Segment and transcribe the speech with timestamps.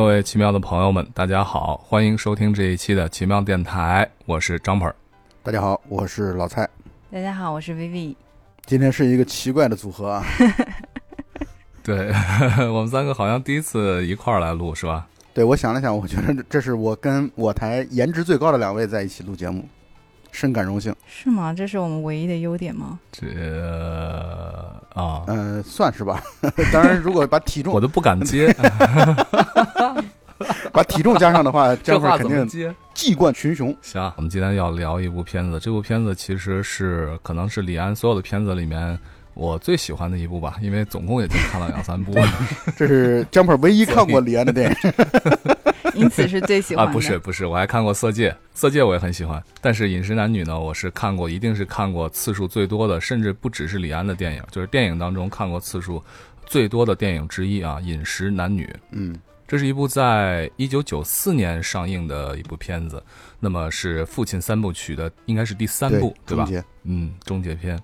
[0.00, 4.90] 各位奇妙的朋友们，大家好，欢迎收听这一期的奇妙电台，我是张鹏。
[5.42, 6.66] 大家好，我是老蔡。
[7.12, 8.16] 大家好，我是 Vivi。
[8.64, 10.24] 今天是一个奇怪的组合啊，
[11.84, 12.10] 对
[12.72, 15.06] 我们三个好像第一次一块儿来录，是吧？
[15.34, 19.68] 对我想了想，我觉得这是我跟我台颜值最高的两位在一起录节目，
[20.32, 20.94] 深感荣幸。
[21.06, 21.52] 是吗？
[21.52, 22.98] 这是我们唯一的优点吗？
[23.12, 23.26] 这
[24.94, 26.22] 啊，呃，算是吧。
[26.72, 28.54] 当然，如果把体重我都不敢接，
[30.72, 32.74] 把体重加上的话， 这会儿肯定？
[32.94, 33.74] 技冠群雄。
[33.82, 38.98] 行，我们今天要聊一部片子，这部片子其实是可能是李安所有的片子里面
[39.34, 42.12] 我最喜欢的一部吧，因为总共也就看了两三部
[42.76, 44.76] 这是江鹏唯一看过李安的电影。
[46.00, 56.02] 因此是最喜欢 啊，不是不是，我还看过《色戒》，《色戒》我也很喜欢，但是《饮食男女》呢，我是看过，一定是看过次数最多的，甚至不只是李安的电影，就是电影当中看过次数
[56.46, 58.64] 最多的电影之一啊，《饮食男女》。
[58.90, 59.14] 嗯，
[59.46, 63.02] 这是一部在一九九四年上映的一部片子，
[63.38, 66.48] 那么是父亲三部曲的，应该是第三部，对吧
[66.84, 67.78] 嗯，终结篇。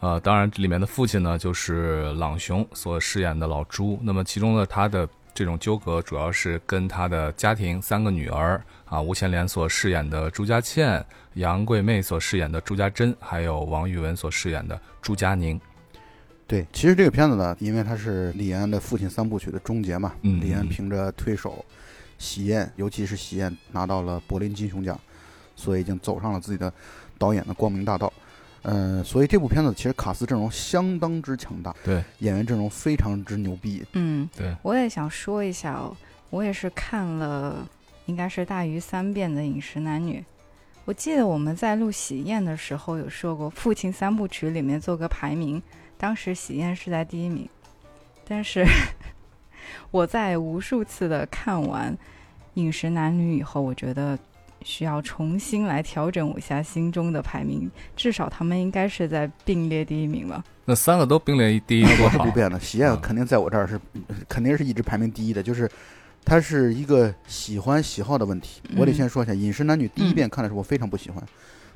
[0.00, 3.98] 呃，当然，这里面的父亲呢，就是朗雄所饰演的老朱。
[4.02, 11.04] 那么其中呢，他的这种纠葛，主要是跟他的家庭三个女儿啊，吴倩莲所饰演的朱家倩，
[11.34, 15.60] 杨贵妹所饰演的朱家珍，还有王玉雯所饰演的朱家宁。
[16.46, 21.64] 对，其实这个片子呢，因为它是李安的父亲三部曲的终结嘛，嗯李安嗯凭着推手
[22.16, 24.98] 《喜宴》，尤其是《喜宴》拿到了柏林金熊奖，
[25.56, 26.72] 所以已经走上了自己的
[27.18, 28.12] 导演的光明大道。
[28.64, 33.84] 嗯、所以这部片子其实卡斯阵容相当之强大，对演员阵容非常之牛逼。
[33.92, 35.96] 嗯，对，我也想说一下哦，
[36.30, 37.68] 我也是看了，
[38.06, 40.18] 应该是大于三遍的《饮食男女》。
[40.86, 45.62] 我记得我们在录《喜宴》的时候有说过，父亲三部曲里面做个排名，
[45.96, 47.48] 当时《喜宴》是在第一名，
[48.26, 48.66] 但是
[49.90, 51.92] 我在无数次的看完
[52.54, 54.18] 《饮食男女》以后，我觉得
[54.64, 60.42] 需要重新来调整我一下心中的排名，至少他们应该是在并列第一名吧。
[60.64, 62.32] 那三个都并列第一多好 不？
[62.32, 63.78] 变的，喜宴嗯肯定在我这儿是，
[64.28, 65.42] 肯定是一直排名第一的。
[65.42, 65.70] 就是
[66.24, 68.62] 它是一个喜欢喜好的问题。
[68.76, 71.22] 我得嗯先说一下，《饮食男女》第一遍看的时候，我非常不喜欢。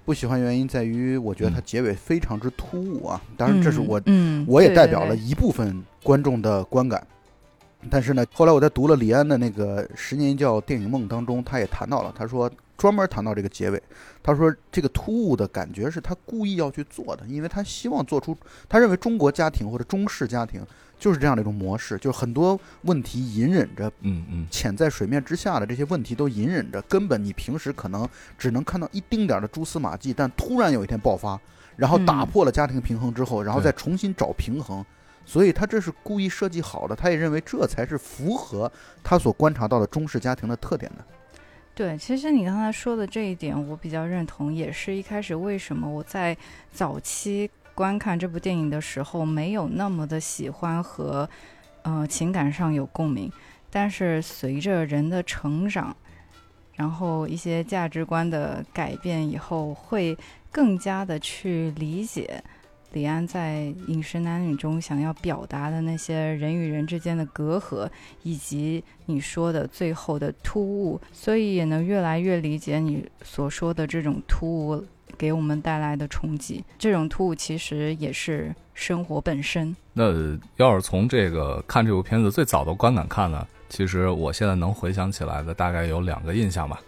[0.06, 3.20] 不喜欢原因在于，我觉得它嗯结尾非常之突兀啊。
[3.36, 7.06] 当然，这是我嗯，我也代表了一部分观众的观感。
[7.90, 13.82] 但是呢，后来我在读了李安的那个《十年一觉电影梦》当中，他也谈到了，他说专门谈到这个结尾，
[14.22, 18.34] 他说这个突兀的感觉是他故意要去做的，因为他希望做出，
[18.68, 20.64] 他认为中国家庭或者中式家庭
[20.96, 23.90] 就是这样的一种模式，就是很多问题隐忍着。
[24.02, 31.40] 嗯嗯，潜在水面之下的这些问题都隐忍着，根本你平时可能只能看到一丁点儿的蛛丝马迹，但突然有一天爆发，
[31.76, 34.86] 然后打嗯破了家庭平衡之后，然后再重新找平衡，
[35.26, 38.70] 所以他这是故意设计好的，他也认为这才是符合
[39.02, 41.04] 他所观察到的中式家庭的特点的。
[41.78, 46.36] 对，其实你刚才说的这一点，我比较认同，也是一开始为什么我在
[46.72, 51.30] 早期观看这部电影的时候没有那么的喜欢和
[51.82, 53.30] 呃情感上有共鸣，
[53.70, 55.96] 但是随着人的成长，
[56.74, 60.18] 然后一些价值观的改变以后，会
[60.50, 62.42] 更加的去理解。
[62.92, 67.88] 李安在《饮食男女》中想要表达的那些人与人之间的隔阂，
[68.22, 74.84] 以及你说的最后的突兀，所以也能越来越理解你所说的这种突兀
[75.18, 76.64] 给我们带来的冲击。
[76.78, 79.76] 这种突兀其实也是生活本身。
[79.92, 80.04] 那
[80.56, 86.80] 要是从这个看这部片子最早的观感看呢，其实我现在能回想起来的大概有两个印象吧。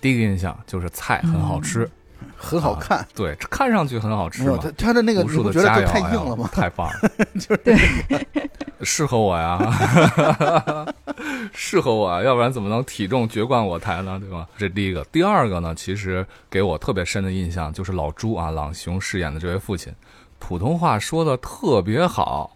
[0.00, 1.90] 第一个印象就是菜很好吃，
[2.36, 6.50] 很好看，对，看上去很好吃嘛他，他的那个无你不觉得这数的佳肴，哎呦太硬了吗？
[6.52, 7.10] 太棒了，
[7.64, 7.76] 对，
[8.82, 9.58] 适合我呀，
[11.52, 14.18] 适合我啊，要不然怎么能体重绝冠我台呢？
[14.20, 14.46] 对吧？
[14.56, 15.04] 这是第一个。
[15.12, 19.92] 第二个呢，其实给我特别深的印象就是老朱啊，朗雄饰演的这位父亲，
[20.38, 22.54] 普通话说的特别好。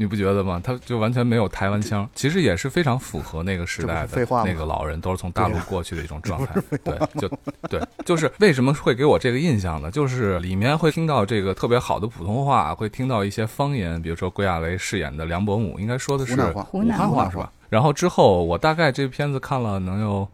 [0.00, 0.58] 你不觉得吗？
[0.64, 6.54] 他就完全没有台湾腔，其实也是非常符合那个时代的那个老人都是从大陆过去的一种状态。
[6.82, 7.28] 对，就
[7.68, 9.90] 对，就是为什么会给我这个印象呢？
[9.90, 17.52] 就是里面会听到这个特别好的普通话，会听到一些方言，比如说归亚蕾饰演的梁伯母，应该说的是湖南话是吧？
[17.68, 20.26] 然后之后我大概这片子看了能有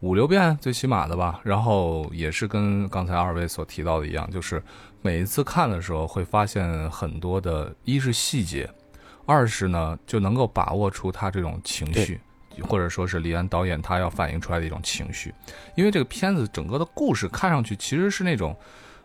[0.00, 1.40] 五六遍，最起码的吧。
[1.44, 4.62] 然后也是跟刚才二位所提到的一样，就是
[5.02, 8.68] 每一次看的时候会发现很多的，一是细节，
[9.26, 12.20] 二是呢就能够把握出他这种情绪。
[12.64, 15.32] 或者说是李安导演他要反映出来的一种情绪，
[15.76, 18.54] 因为这个片子整个的故事看上去其实是那种，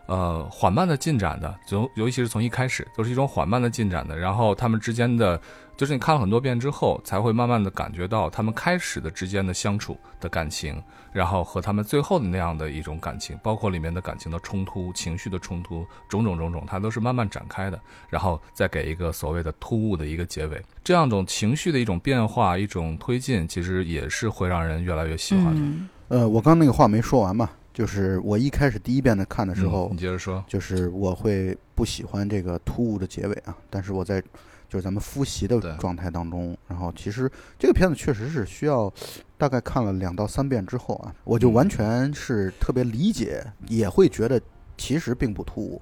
[0.06, 5.40] 呃缓慢的进展的，从尤其是从一开始都是一种缓慢的进展的，然后他们之间的。
[5.76, 10.82] 就是你看了很多遍之后，才会慢慢的感觉到他们开始的之间的相处的感情，
[11.12, 17.78] 然后和他们最后的那样的一种感情，包括里面的感情的冲突、情绪的冲突，种种种种，它都是慢慢展开的，
[18.08, 20.62] 然后再给一个所谓的突兀的一个结尾。
[20.82, 25.60] 这样种情绪的一种变化、一种推进，其实也是会让人越来越喜欢的。
[26.08, 34.22] 呃，我刚那个话没说完嘛，就是我一开始第一遍的看的时候，你接着说，就是我会不喜欢这个突兀的结尾啊，但是我在。
[34.68, 38.92] 就是咱们复习的状态当中，然后其实这个片子确实是需要
[39.38, 44.40] 大概看了两到三遍之后啊，我就完全是特别理解，也会觉得
[44.76, 45.80] 其实并不突兀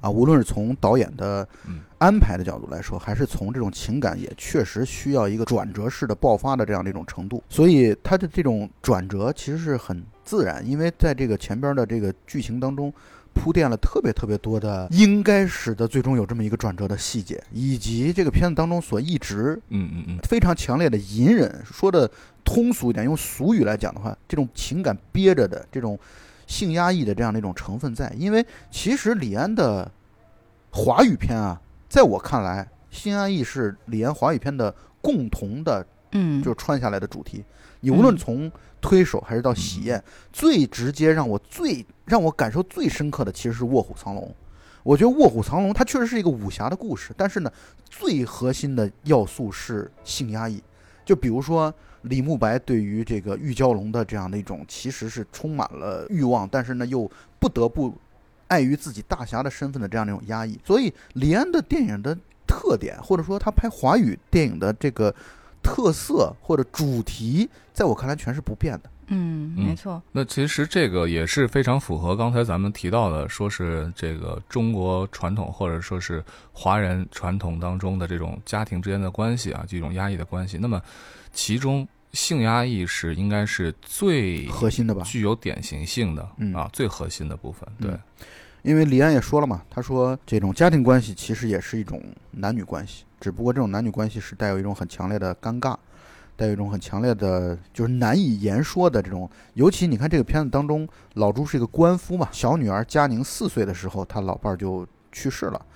[0.00, 0.10] 啊。
[0.10, 1.48] 无论是从导演的
[1.98, 7.42] 安排的角度来说，还是从这种情感，也确实需要一个转折式的爆发的这样的一种程度。
[7.48, 12.92] 所以它的这种转折其实是很自然，因为在这个前边的这个剧情当中。
[13.36, 22.10] 铺垫了特别特别多的应该使得最终有这么一个转折的细节，以及这个片子当中所一直嗯嗯嗯非常强烈的隐忍，说的
[22.42, 25.98] 通俗一点，用俗语来讲的话，这种情感憋着的这种
[26.46, 28.10] 性压抑的这样的一种成分在。
[28.16, 29.90] 因为其实李安的
[30.70, 37.44] 华语片啊，在我看来，性压抑是李安华语片的共同的，嗯，就是穿下来的主题。
[37.80, 38.50] 你无论从
[38.86, 40.00] 推手还是到喜宴，
[40.32, 44.22] 最直接让我最让我感受最深刻的其实是《卧虎藏龙》。
[44.84, 47.52] 我觉得《卧虎藏龙》它确实是一个武侠的故事，但是呢，
[47.90, 50.62] 最核心的要素是性压抑。
[51.04, 57.10] 就比如说李慕白对于这个玉娇龙的这样的一种，其实是充满了欲望，但是呢又
[57.40, 57.92] 不得不
[58.46, 60.56] 碍于自己大侠的身份的这样的一种压抑。
[60.64, 62.16] 所以李安的电影的
[62.46, 65.12] 特点，或者说他拍华语电影的这个。
[65.66, 68.90] 特色或者主题，在我看来全是不变的。
[69.08, 70.02] 嗯，没错。
[70.10, 80.58] 那其实这个也是非常符合刚才咱们提到的，说是这个中国传统或者说是华人传统当中的这种家庭之间的关系啊，这种压抑的关系。
[80.60, 80.82] 那么，
[81.32, 86.22] 其中性压抑是应该是最核心的吧，具有典型性的
[86.52, 87.68] 啊，最核心的部分。
[87.80, 87.90] 对，
[88.66, 92.02] 因为李安也说了嘛，他说这种家庭关系其实也是一种
[92.32, 93.04] 男女关系。
[93.20, 95.76] 只不过这种男女关系是带有一种很强烈的尴尬，
[96.34, 99.30] 带有一种很强烈的，就是难以言说的这种。
[99.54, 105.66] 尤其你看这个片子当中，老朱是一个官夫嘛，小女儿佳宁四岁的时候，他老伴儿就去世了，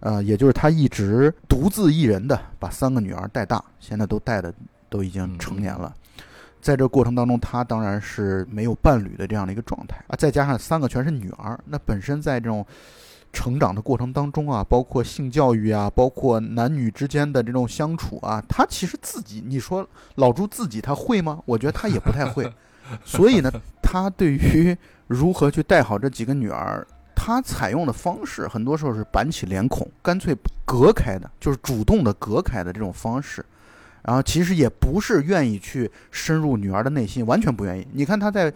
[0.00, 4.52] 呃，也就是他一直独自一人的把三个女儿带大，现在都带的
[4.88, 5.94] 都已经成年了。
[6.60, 12.66] 在这过程当中，他当然是没有伴侣的这样的一个状态啊，再加上三个全是女儿，那本身在这种。
[13.32, 21.40] 成长的过程当中啊，包括性教育啊，包括男女之间的这种相处啊，他其实自己，你说老朱自己他会吗？
[21.44, 22.52] 我觉得他也不太会。
[23.06, 23.48] 所以呢，
[23.80, 26.84] 他对于如何去带好这几个女儿，
[27.14, 33.46] 他采用的方式很多时候是板起脸孔，干脆隔开的，就是主动的隔开的这种方式。
[34.04, 37.86] 然后其实也不是愿意去深入女儿的内心，完全不愿意。
[37.92, 38.52] 你看他在。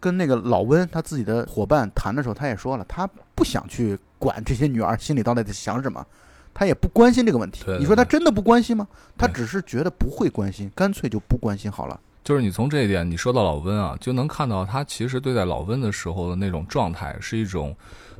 [0.00, 3.04] 跟那个老温他自己的伙伴谈的时候，他也说了，他
[3.34, 6.06] 不想去管这些女儿心里到底在想什么，
[6.54, 7.64] 他也不关心这个问题。
[7.80, 8.86] 你说他真的不关心吗？
[9.16, 12.00] 他只是觉得不会关心，干脆就不关心好了。
[12.22, 17.76] 就是你从这一点，你说到老温啊，就能看到他其实对待老温的时候的那种状态是一种，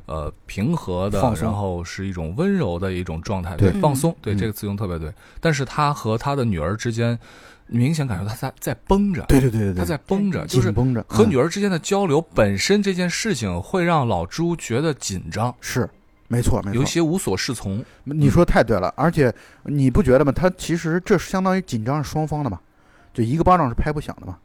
[0.09, 5.13] 呃，平和的，然后是一种温柔的一种状态，对，放松，对这个词用特别对。
[5.39, 7.17] 但是他和他的女儿之间。
[7.71, 11.05] 明显感受他在在绷着，对对对对，他在绷着，就是绷着。
[11.07, 15.87] 和女儿之间的交流本身这件事情会让老朱觉得紧张，是，
[16.27, 17.85] 没错没错，有些无所适从。
[18.05, 19.31] 你说太对了，而且
[19.65, 20.31] 你不觉得吗？
[20.31, 22.59] 他其实这相当于紧张是双方的嘛，
[23.13, 24.35] 就一个巴掌是拍不响的嘛。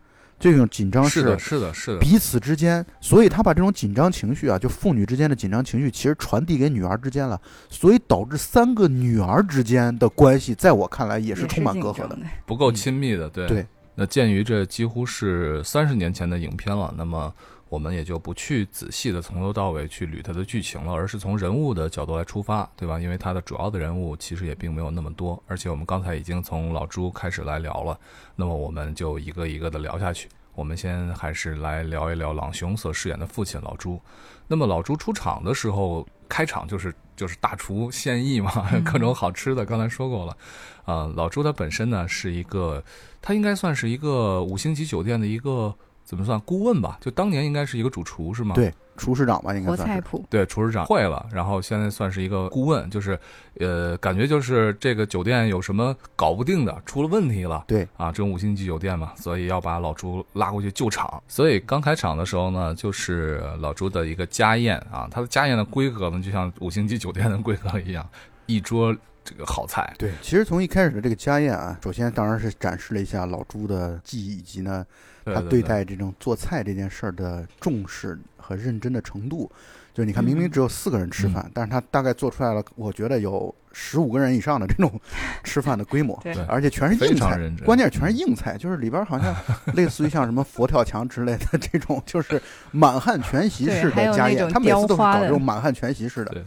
[0.52, 13.30] 这种紧张是的，是的，是的，彼此之间，所以他把这种紧张情绪啊，就父女之间的紧张情绪，其实传递给女儿之间了，所以导致三个女儿之间的关系，在我看来也是充满隔阂的，不够亲密的。
[13.30, 13.66] 对对。
[13.94, 17.32] 那鉴于这几乎是三十年前的影片了，那么
[17.68, 23.00] 我们也就不去仔细的从头到尾去捋它的剧情了，而是从人物的角度来出发，对吧？
[23.00, 27.98] 因为它的主要的人物其实也并没有那么多，而且我们刚才已经从老朱开始来聊了。
[28.36, 30.28] 那么我们就一个一个的聊下去。
[30.54, 34.00] 我们先还是来聊一聊朗雄所饰演的父亲老朱。
[34.46, 39.64] 那么老朱出场的时候，开场就是就是大厨献艺嘛，各种好吃的。
[39.64, 40.36] 刚才说过了，
[40.84, 42.84] 啊，老朱他本身呢是一个，
[43.20, 45.74] 他应该算是一个五星级酒店的一个
[46.14, 46.96] 怎么算顾问吧？
[47.00, 48.54] 就当年应该是一个主厨是吗？
[48.54, 53.18] 对厨师长吧，应该算菜谱，对，厨师长会了，然后现在算是一个顾问，就是，
[53.58, 61.20] 呃，感觉就是这个酒店有什么搞不定的，出了问题了，对啊，这种五星级酒店嘛，所以要把老朱拉过去救场。
[61.26, 68.08] 所以刚开场的时候呢，就是老朱的一个家宴啊，他的家宴的规格呢，就像五星级酒店的规格一样，
[68.46, 74.86] 一桌这个好菜，对，其实从一开始的这个家宴啊，首先当然是展示了一下老朱的技艺，以及呢
[75.24, 79.50] 他对对待这种做菜这件事儿的重视和认真的程度。
[79.92, 85.00] 就是你看，嗯明明只有四个人吃饭，但是他大概做出来了，我觉得有十五个人以上的这种
[85.44, 89.32] 吃饭的规模，而且全是硬菜关键是全是硬菜，就是里边儿好像
[89.76, 96.44] 类似于像什么佛跳墙之类的这种，就是满汉全席式的家宴，他每次都是搞这种满汉全席式的。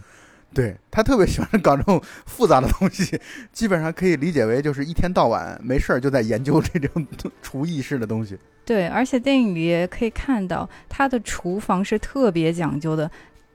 [0.58, 3.20] 对对他特别喜欢搞这种复杂的东西，
[3.54, 7.06] 基本上可以理解为就是一天到晚没事儿就在研究这种
[7.44, 8.38] 厨艺式的东西。
[8.66, 13.10] 对，而且电影里也可以看到，他的厨房是特别讲究的，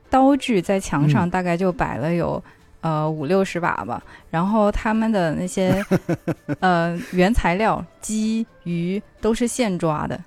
[0.09, 2.43] 刀具在墙上嗯大概就摆了有、
[2.81, 5.85] 呃五六十把吧，然后他们的那些
[6.61, 10.19] 呃原材料鸡鱼都是现抓的，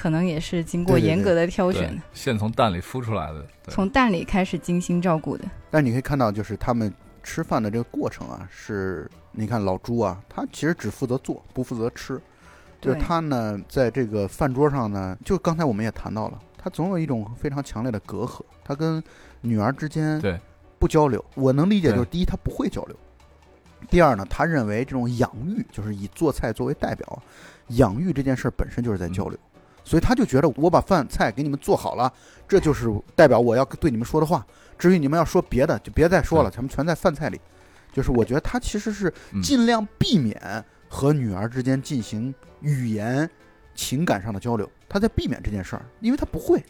[0.00, 1.94] 可能也是经过严格的挑选。
[1.94, 5.44] 的，现从蛋里孵出来的，从蛋里开始精心照顾的。
[5.70, 6.90] 但你可以看到，就是他们
[7.22, 12.18] 吃饭的这个过程啊，是你看老朱啊，他其实只负责做，不负责吃。
[12.80, 19.02] 就是他呢，在这个饭桌上呢，就刚才我们也谈到了，他总有一种非常强烈的隔阂，他跟
[19.42, 20.40] 女儿之间对。
[20.78, 21.22] 不交流。
[21.34, 22.96] 我能理解，就是第一，他不会交流；
[23.90, 27.22] 第二呢，他认为这种养育，就是以做菜作为代表，
[27.68, 29.38] 养育这件事儿本身就是在交流，
[29.84, 32.12] 所以他就觉得我把饭菜给你们做好了，
[32.46, 34.46] 这就是代表我要对你们说的话。
[34.78, 37.40] 至于你们要说别的，就别再说了，咱们全在饭菜里。
[37.92, 43.28] 就是我觉得他其实是嗯尽量避免和女儿之间进行语言、
[43.74, 46.62] 情感上的交流，他在避免这件事儿，因为他不会。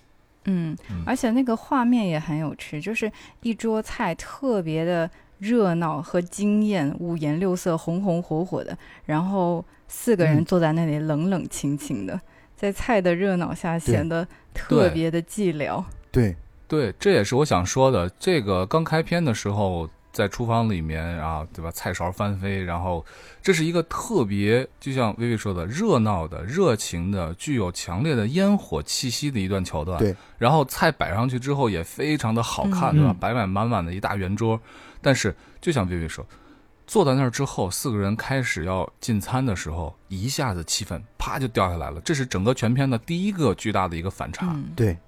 [0.46, 3.12] 嗯，嗯而且那个画面也很有趣，就是
[3.42, 12.18] 一桌菜特别的热闹和惊艳，五颜六色、红红火火的，然后四个人嗯坐在那里冷冷清清的，
[12.60, 15.82] 在菜的热闹下显得特别的寂寥。
[16.10, 16.36] 对，
[16.68, 18.06] 对，这也是我想说的。
[18.18, 21.70] 这个刚开篇的时候，在厨房里面啊，对吧？
[21.70, 23.02] 菜勺翻飞，然后
[23.40, 29.98] 这是一个特别，就像薇薇说的，热闹的、热情的、具有强烈的烟火气息的一段桥段。
[29.98, 33.16] 对，然后菜摆上去之后也非常的好看，嗯对吧嗯？
[33.18, 34.60] 摆满满满的一大圆桌。
[35.00, 36.26] 但是就像薇薇说，
[36.90, 42.00] 坐在那儿之后，四个人开始要进餐的时候，一下子气氛啪就掉下来了。
[42.00, 44.48] 这是整个全片的第一个巨大的一个反差。
[44.50, 44.98] 嗯，对，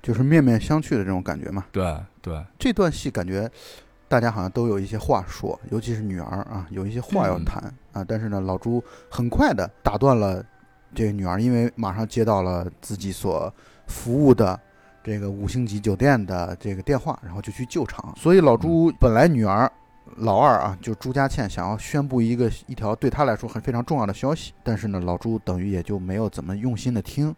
[0.00, 1.64] 就是面面相觑的这种感觉嘛。
[1.72, 3.50] 对对，这段戏感觉
[4.06, 8.04] 大家好像都有一些话说，尤其是女儿啊，有一些话要嗯谈、啊。
[8.04, 8.80] 但是呢，老朱
[9.10, 10.46] 很快的打断了
[10.94, 13.52] 这个女儿，因为马上接到了自己所
[13.88, 14.56] 服务的
[15.02, 18.14] 这个五星级酒店的这个电话，然后就去救场。
[18.16, 19.68] 所以老朱本来女儿。
[20.16, 27.34] 老二啊，就朱家倩想要宣布一个一条对他来说很非常重要的消息，但是呢，老朱等于也就没有怎么用心的听，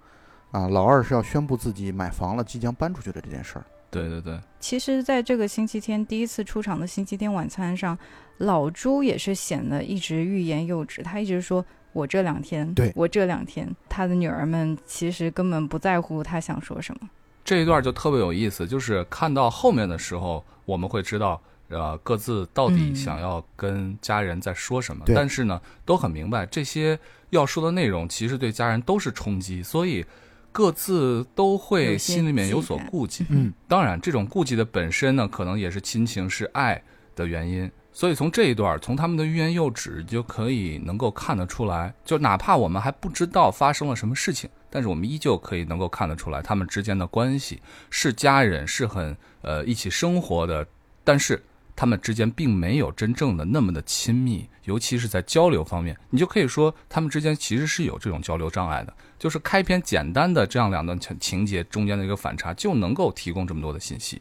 [0.51, 3.65] 啊，老二是要宣布自己买房了，即将搬出去的这件事儿。
[3.91, 7.97] 对对对，其实，在这个星期天第一次出场的星期天晚餐上，
[8.39, 11.65] 老朱也是显得一直欲言又止，他一直说。
[11.95, 17.09] 我这两天，对我这两天，他的女儿们其实根本不在乎他想说什么。
[17.45, 21.41] 这一段就特别有意思，就是看到后面的时候，我们会知道，
[21.75, 25.05] 呃，各自到底嗯想要跟家人在说什么。
[25.05, 26.99] 对但是呢，都很明白这些
[27.31, 30.07] 要说的内容，其实对家人都是冲击，所以
[30.53, 33.27] 各自都会心里面有所顾忌。
[33.29, 36.81] 嗯，当然，这种顾忌的本身呢，可能也是亲情是爱
[37.17, 37.71] 的原因。
[37.97, 50.67] 所以从这一段，从他们的欲言又止，就可以能够看得出来，就哪怕我们还不知道发生了什么事情，但是我们依旧可以能够看得出来，他们之间的关系是家人，是很呃一起生活的，
[51.05, 51.41] 但是
[51.77, 58.95] 他们之间并没有真正的那么的亲密，尤其是在交流方面，你就可以说他们之间其实是有这种交流障碍的。
[59.19, 64.21] 就是开篇简单的这样两段情情节中间的一个反差，就能够提供这么多的信息。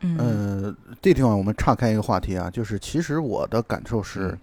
[0.00, 4.38] 嗯，呃，这地方我们岔开一个话题啊，就是其实我的感受是嗯，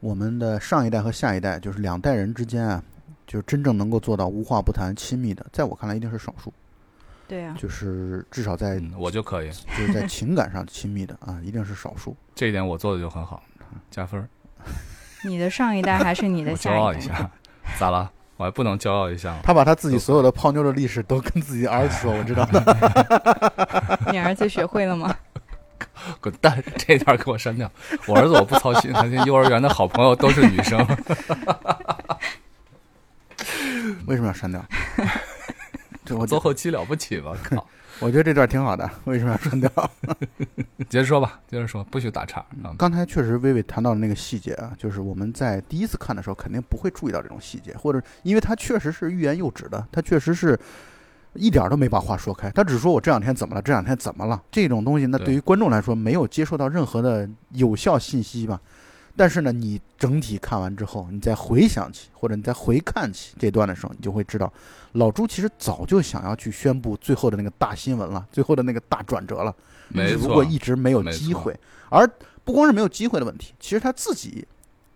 [0.00, 2.82] 我们的上一代和下一代，就是两代人之间啊，
[3.26, 6.52] 就是真正能够做到无话不谈、亲密的，在我看来一定是少数，
[7.28, 12.16] 对啊，就是至少在嗯，我就可以，就是在情感上亲密的啊，一定是少数。
[12.34, 13.42] 这一点我做的就很好，
[13.90, 14.28] 加分儿。
[15.24, 16.52] 你的上一代还是你的？
[16.56, 17.30] 骄傲一下，
[17.78, 18.10] 咋了？
[18.38, 19.40] 我还不能骄傲一下吗？
[19.42, 22.62] 他把他自己所有的泡妞的历史都跟自己的儿子说，我知道的。
[24.12, 25.14] 你儿子学会了吗？
[26.20, 26.62] 滚蛋！
[26.78, 27.70] 这一段给我删掉。
[28.06, 28.92] 我儿子我不操心，
[29.26, 30.78] 幼儿园的好朋友都是女生。
[34.06, 34.64] 为什么要删掉？
[36.08, 37.36] 这我做后期了不起吧？
[37.44, 37.66] 靠！
[38.00, 39.70] 我觉得这段挺好的，为什么要删掉？
[40.88, 42.72] 接着说吧，接着说，不许打岔啊！
[42.78, 50.58] 刚才确实微微谈到的那个细节啊，就是我们在第一次看的时候肯定不会注意到这种细节，或者因为他确实是欲言又止的，他确实是
[51.34, 58.60] 一点都没把话说开，他只说我这两天怎么了，这两天怎么了，这种东西那对对于观众来说没有接受到任何的有效信息吧。
[59.18, 64.50] 但是呢，你整体看完之后，你再回想起或者你再回看起这段的时候，你就会知道，
[64.92, 69.52] 老朱其实早就想要去宣布最后的那个大新闻了，最后的那个大转折了。
[69.88, 71.58] 没错只不过，一直没有机会。
[71.90, 72.08] 而
[72.44, 74.46] 不光是没有机会的问题，其实他自己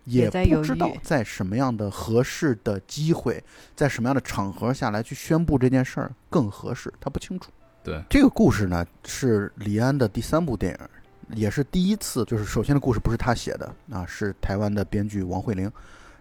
[0.05, 3.43] 也不知道在什么样的合适的机会，
[3.75, 7.51] 在什么样的场合下来去宣布这件事儿更合适，他不清楚。
[7.83, 10.89] 对，这个故事呢是李安的第三部电影，
[11.35, 15.71] 也是第一次，就是首先的故事不是他写的啊，是台湾的编剧王慧玲，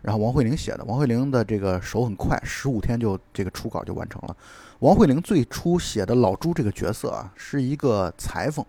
[0.01, 0.83] 然后王慧玲写的。
[0.85, 4.35] 王慧玲的这个手很快，十五天就这个初稿就完成了。
[4.79, 8.65] 王慧玲最初写的老朱这个角色啊，是一个裁缝，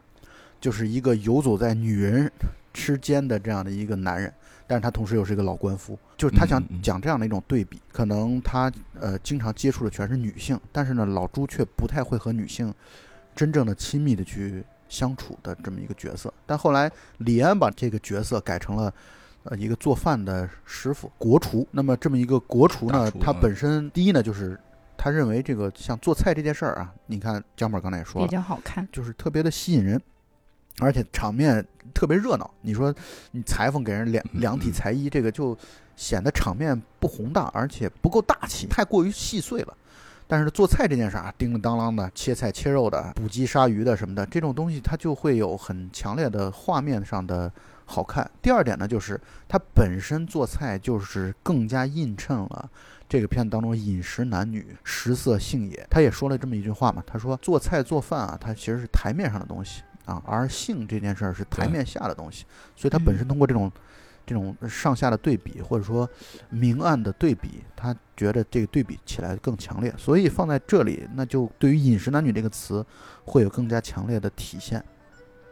[0.60, 2.30] 就是一个游走在女人
[2.72, 4.32] 之间的这样的一个男人，
[4.66, 8.70] 但是他同时又是一个老官夫，就是他想讲这样的一种对比，可能他
[9.00, 12.72] 呃经常接触的全是女性，但是呢，老朱却不太会和女性
[13.34, 16.32] 真正的亲密的去相处的这么一个角色。
[16.44, 18.92] 但后来李安把这个角色改成了。
[19.44, 21.66] 呃，一个做饭的师傅，国厨。
[21.72, 24.56] 那么这么一个国厨呢，他本身第一呢，就是
[24.96, 28.88] 他认为这个像做菜这件事儿啊，你看姜本刚才也说比了，较好看。
[28.92, 30.00] 就是特别的吸引人，
[30.78, 32.48] 而且场面特别热闹。
[32.60, 32.94] 你说
[33.32, 35.58] 你裁缝给人量嗯量体嗯裁衣，这个就
[35.96, 39.76] 显得场面不宏大，而且不够大气，太过于细碎了。
[40.32, 47.52] 但是做菜这件事儿啊，叮叮当啷的切菜切肉的、捕鸡杀鱼的什么的，这种东西它就会有很强烈的画面上的
[47.84, 48.30] 好看。
[48.40, 52.70] 第二点呢，就是它本身做菜就是更加映衬了
[53.06, 55.86] 这个片子当中饮食男女、食色性也。
[55.90, 63.70] 他也说了这么一句话嘛，他说做菜做饭啊，它其实是台面上的东西啊，而性这件事儿是台面下的东西，所以它本身通过这种。
[64.26, 66.08] 这种上下的对比，或者说
[66.50, 72.84] 明暗的对比，他觉得这个对比起来更强烈，所以放在这里，那就对于“饮食男女”这个词
[73.24, 74.82] 会有更加强烈的体现。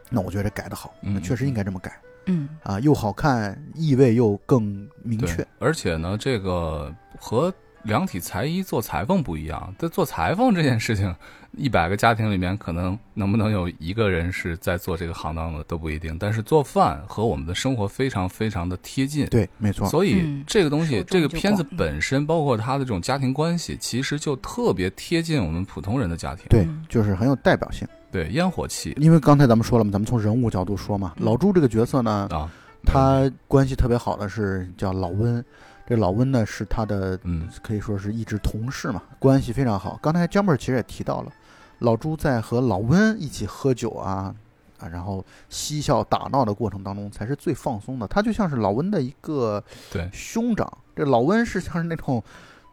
[0.09, 7.53] 那我觉得改得好，那嗯确实应该这么改嗯，啊，又好看，意味又更明对确。，而且呢，这个和
[7.83, 9.73] 量体裁衣做裁缝不一样。
[9.77, 11.13] 这做裁缝这件事情，
[11.57, 16.17] 一百个家庭里面可能能不能有一个人是在做这个行当的都不一定。
[16.19, 19.87] 但是做饭和我们的生活非常非常的贴近，对，没错。
[19.89, 26.45] 所以嗯这个东西，这个片子本身，包括它的这种家庭关系，其实就特别贴近我们普通人的家庭。
[26.49, 27.87] 对嗯，就是很有代表性。
[28.11, 32.51] 对，烟火气因为刚才咱们说了嘛，咱们从人物角度说嘛，嗯老朱这个角色呢，啊，
[32.85, 35.43] 他关系特别好的是叫老温，
[35.87, 39.99] 这老温呢是他的嗯，可以说是一直同事嘛，关系非常好。
[40.01, 41.31] 刚才姜妹儿其实也提到了，
[41.79, 44.33] 老朱在和老温一起喝酒啊
[44.79, 48.07] 啊，然后嬉笑打闹的过程当中，才是最放松的。
[48.07, 50.09] 他就像是老温的一个对。
[50.13, 52.23] 兄长，这老温是像是那种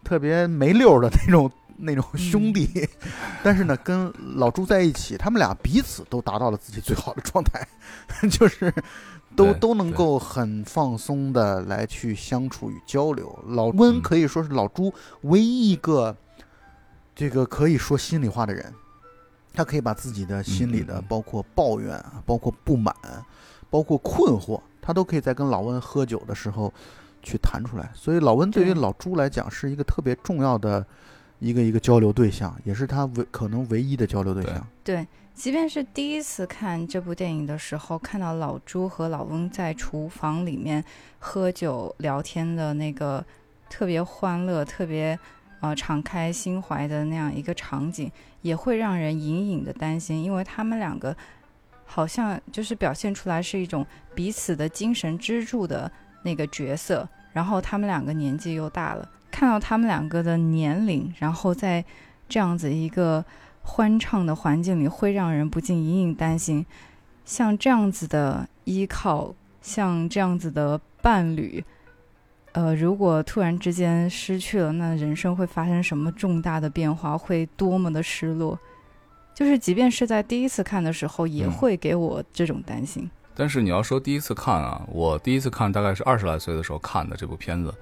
[0.05, 2.89] 特别没溜儿的那种那种兄弟，
[3.43, 7.67] 但是呢，跟老朱在一起，他们俩彼此都达到了自己最好的状态，
[8.31, 8.73] 就是
[9.39, 13.39] 都都能够很放松的来去相处与交流。
[13.47, 16.15] 老温嗯可以说是老朱唯一一个
[17.15, 18.73] 这个可以说心里话的人，
[19.53, 22.95] 他可以把自己的心里的包括抱怨啊，包括不满，
[23.71, 26.73] 包括困惑，他都可以在跟老温喝酒的时候
[27.23, 27.91] 去谈出来。
[27.95, 30.85] 所以老温对于老朱来讲是一个特别重要的
[31.41, 34.67] 一个一个交流对象，也是他唯可能唯一的交流对对象。
[34.85, 35.07] 对，
[35.39, 40.85] 即便是第一次看这部电影的时候，看到老朱和老翁在厨房里面
[41.21, 43.25] 喝酒聊天的那个
[43.71, 45.17] 特别欢乐、特别
[45.61, 48.11] 呃敞开心怀的那样一个场景，
[48.43, 51.17] 也会让人隐隐的担心，因为他们两个
[51.85, 55.89] 好像就是表现出来是一种彼此的精神支柱的
[56.25, 61.85] 那个角色，然后他们两个年纪又大了，看到他们两个的年龄，然后在
[62.29, 63.25] 这样子一个
[63.71, 66.65] 欢畅的环境里，会让人不禁隐隐担心，
[67.27, 71.63] 像这样子的依靠，像这样子的伴侣，
[72.53, 77.17] 呃，如果突然之间失去了，那人生会发生什么重大的变化？
[77.17, 78.59] 会多么的失落？
[79.35, 83.09] 就是即便是在第一次看的时候，也嗯会给我这种担心。
[83.37, 87.73] 但是你要说第一次看啊，我第一次看大概是二十来岁的时候看的这部片子，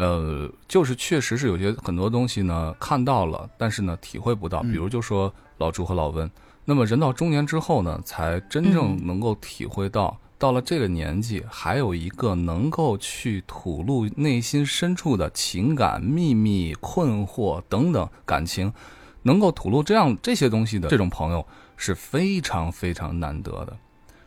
[0.00, 4.62] 呃，就是确实是有些很多东西呢看到了，但是呢体会不到。
[4.62, 6.30] 嗯比如就说老朱和老温，
[6.64, 18.72] 那么人到中年之后呢，才真正嗯能够体会到，到了这个年纪，还有一个能够去吐露内心深处的情感、秘密、困惑等等感情。
[19.22, 23.76] 能够吐露这样这些东西的这种朋友是非常非常难得的。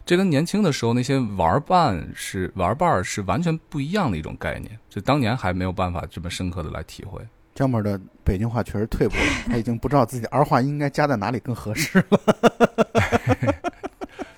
[0.06, 7.22] 这跟年轻的时候那些玩伴是玩伴儿是完全不一样的一种概念，就当年还没有办法这么深刻的来体会。
[7.56, 12.20] 江门的北京话确实退步了，他已经不知道自己儿化音应该加在哪里更合适了。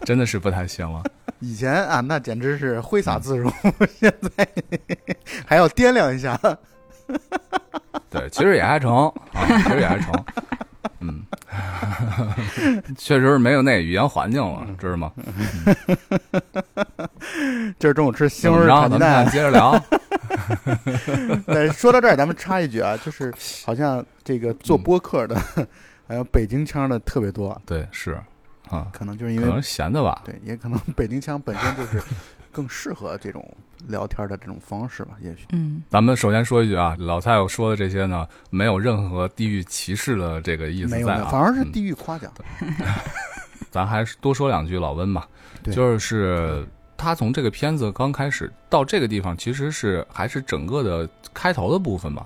[0.04, 1.02] 真的是不太行了。
[1.40, 3.52] 以前啊，那简直是挥洒自如，
[4.00, 4.48] 现在
[5.46, 6.40] 还要掂量一下。
[8.10, 10.14] 对，其实也还成啊，其实也还成。
[11.00, 11.24] 嗯，
[12.98, 15.12] 确实是没有那语言环境了，知道吗？
[17.80, 18.58] 今 儿中午吃西红？
[18.60, 19.26] 柿炒鸡蛋。
[19.30, 19.80] 接着聊。
[21.48, 23.34] 对，说到这儿，咱们插一句啊，就是
[23.66, 25.36] 好像这个做嗯播客的，
[26.08, 28.18] 还有北京腔的特别多，对，是
[28.70, 30.22] 啊，可能就是因为可能是闲的吧。
[30.26, 32.02] 对，也可能北京腔本身就是
[32.56, 33.46] 更适合这种
[33.90, 35.46] 聊天的这种方式吧，也许。
[35.52, 42.32] 嗯，咱们首先说一句啊，老蔡我说的这些呢，没有任何地域歧视的这个意思没有没有，在啊，反而是嗯地域夸奖。
[43.70, 45.28] 咱还是多说两句老温吧，
[45.66, 46.66] 就是
[46.96, 52.26] 他从这个片子刚开始到这个地方，其实是还是整个的开头的部分嘛。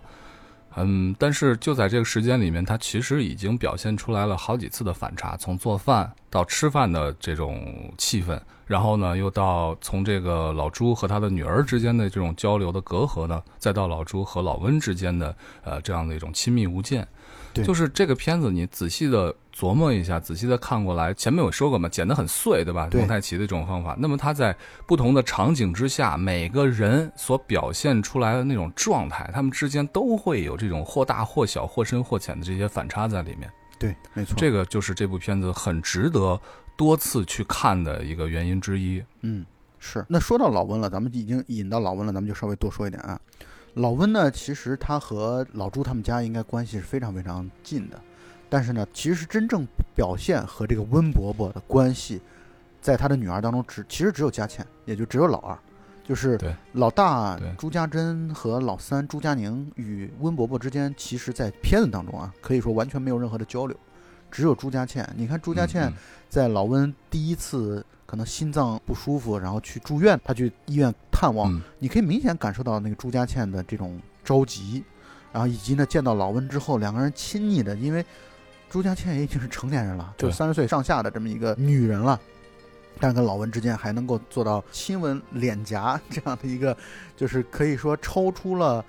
[0.75, 17.05] 嗯，但是就在这个时间里面，他其实已经表现出来了好几次的反差，从做饭到吃饭的这种气氛，然后呢，又到从这个老朱和他的女儿之间的这种交流的隔阂呢，再到老朱和老温之间的呃这样的一种亲密无间。
[17.53, 22.87] 对就是这个片子，你仔细的琢磨一下，仔细的看过来，前面有说过嘛，剪得很碎，对吧？
[22.93, 33.49] 蒙太奇的这种方法，那么他在不同的场景之下，每个人所表现出来的那种状态，他们之间都会有这种或大或小、或深或浅的这些反差在里面。
[33.77, 34.35] 对，没错。
[34.37, 36.39] 这个就是这部片子很值得
[36.77, 39.03] 多次去看的一个原因之一。
[39.21, 39.45] 嗯，
[39.79, 40.05] 是。
[40.07, 43.19] 那说到老温了，咱们已经引到老温了，咱们就稍微多说一点啊。
[43.79, 47.97] 老温呢，其实他和老朱他们家应该关系是非常非常近的，
[48.49, 49.65] 但是呢，其实真正
[49.95, 52.19] 表现和这个温伯伯的关系，
[52.81, 55.57] 在他的女儿当中只其实只有佳倩，也就只有老二，
[56.03, 56.37] 就是
[56.73, 63.77] 老大朱家珍和老三朱家宁与温伯伯之间，其实在片子当中啊，可以说完全没有任何的交流，
[64.31, 65.07] 只有朱家倩。
[65.15, 65.93] 你看朱家倩嗯
[66.29, 74.83] 在老温第一次可能心脏不舒服，然后去住院，他去医院探望，嗯你可以明显感受到那个朱家倩的这种着急，
[75.31, 78.05] 然后以及呢见到老温之后，两个人亲昵的，因为
[78.69, 82.19] 朱家倩也已经是成年人了，就三十岁上下的这么一个女人了。
[83.01, 86.75] 但是跟老温之间还能够做到亲吻脸颊这样的一个，
[87.15, 88.83] 就是可以说超出了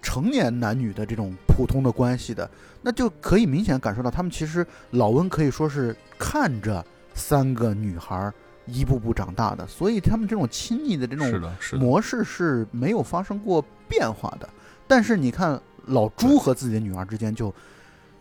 [0.00, 2.48] 成年男女的这种普通的关系的，
[2.86, 8.32] 那就可以明显感受到他们其实老温可以说是看着三个女孩儿
[8.64, 14.48] 一步步长大的，所以他们这种亲昵的这种模式是没有发生过变化的。
[14.86, 17.52] 但是你看老朱和自己的女儿之间，就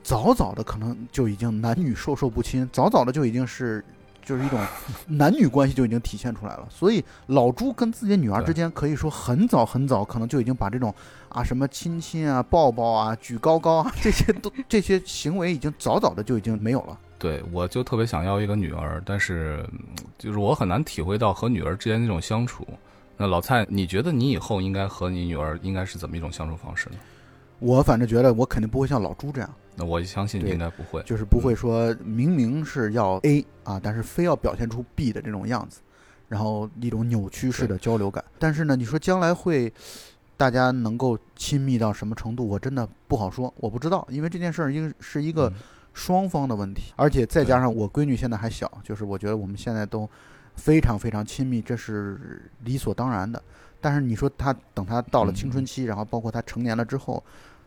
[0.02, 3.86] 早早的可能就已经男女授受不亲，早早的就已经是
[4.26, 4.60] 就是一种
[5.08, 6.68] 男女关系就已经体现出来了。
[6.70, 10.94] 所以老朱跟自己的女儿之间，可以说很早很早，可能就已经把这种
[11.30, 16.98] 啊什么亲亲啊、抱抱啊、举高高啊这些都这些行为已经早早的就已经没有了。
[17.18, 19.80] 对，我就特别想要一个女儿，但是嗯
[20.18, 22.68] 就是我很难体会到和女儿之间那种相处。
[23.18, 26.98] 那老蔡，你觉得你以后应该和你女儿应该是怎么一种相处方式呢？
[27.60, 29.50] 我反正觉得我肯定不会像老朱这样。
[29.76, 31.04] 那我相信你应该不会。
[31.04, 35.82] 就是不会说明明是要 A 啊，但是非要表现出 B 的这种样子，
[36.30, 38.24] 然后一种扭曲式的交流感。
[38.40, 39.72] 但是呢，你说将来会
[40.38, 45.54] 大家能够亲密到什么程度，我真的不好说，我不知道，因为这件事儿应是一个嗯
[45.94, 50.10] 双方的问题，而且再加上我闺女现在还小，就是我觉得我们现在都
[50.56, 53.42] 非常非常亲密，这是理所当然的。
[53.86, 57.24] 但是你说他等他到了青春期，然后包括他成年了之后，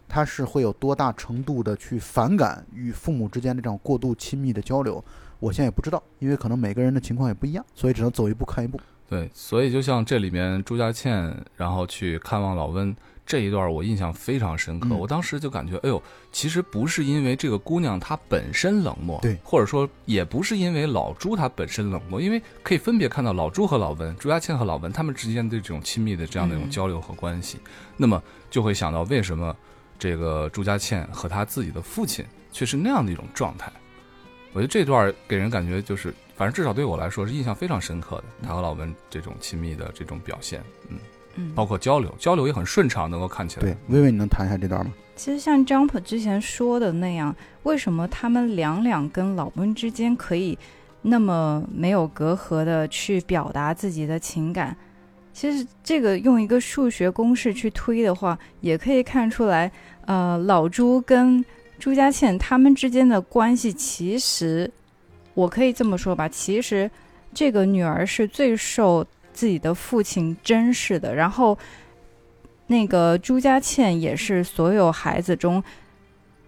[0.08, 5.04] 他是会有多大程度的去反感与父母之间的这种过度亲密的交流？
[5.38, 8.80] 我现在也不知道，因为可能每个人的情况也不一样，所以只能走一步看一步。
[9.08, 12.92] 对，所以就像这里面朱家倩，然后去看望老温
[13.28, 14.88] 这一段，我印象非常深刻。
[14.90, 27.58] 嗯我当时就感觉，哎呦，其实不是因为这个姑娘她本身冷漠，对或者说也不是因为老朱他本身冷漠，因为可以分别看到老朱和老文、朱家倩和老文他们之间的这种亲密的这样的一种嗯交流和关系，
[27.98, 29.54] 那么就会想到为什么
[29.98, 33.70] 这个朱家倩和他自己的父亲却是那样的一种状态。
[34.54, 38.24] 我觉得这段给人感觉就是，反正至少对我来说是印象非常深刻的。
[38.42, 40.98] 他和老文这种亲密的这种表现，嗯，
[41.38, 43.62] 嗯，包括交流，交流也很顺畅，能够看起来。
[43.62, 44.92] 对，薇薇，你能谈一下这段吗？
[45.16, 50.58] 其实像 Jump 之前说的那样，为什么他们两两跟老温之间可以
[51.02, 54.76] 那么没有隔阂的去表达自己的情感？
[55.32, 59.70] 其实这个用一个数学公式去推的话，也可以看出来，
[60.06, 61.44] 呃，老朱跟
[61.78, 64.68] 朱家倩他们之间的关系，其实
[65.34, 66.90] 我可以这么说吧，其实
[67.32, 69.06] 这个女儿是最受
[69.38, 71.56] 自己的父亲真实的，然后
[72.66, 75.62] 那个朱家倩也是所有孩子中。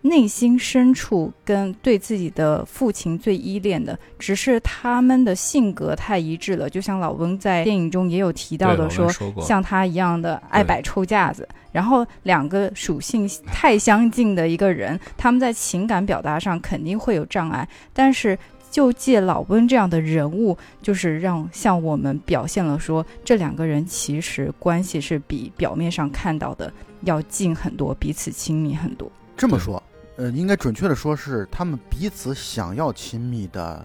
[0.02, 6.70] 内心深处跟对自己的父亲最依恋的，只是他们的性格太一致了。
[6.70, 9.06] 就像老翁在电影中也有提到的，说
[9.42, 17.68] 像他一样的爱摆臭架子，然后两个属性太相近的一个人，他们在情感表达上肯定会有障碍。
[17.92, 18.38] 但是
[18.70, 29.10] 就借老温这样的人物，就是让向我们表现了说，这两个人其实关系是比表面上看到的要近很多，彼此亲密很多。
[29.36, 29.82] 这么说。
[30.16, 33.82] 呃，应该准确的说是他们彼此想要亲密的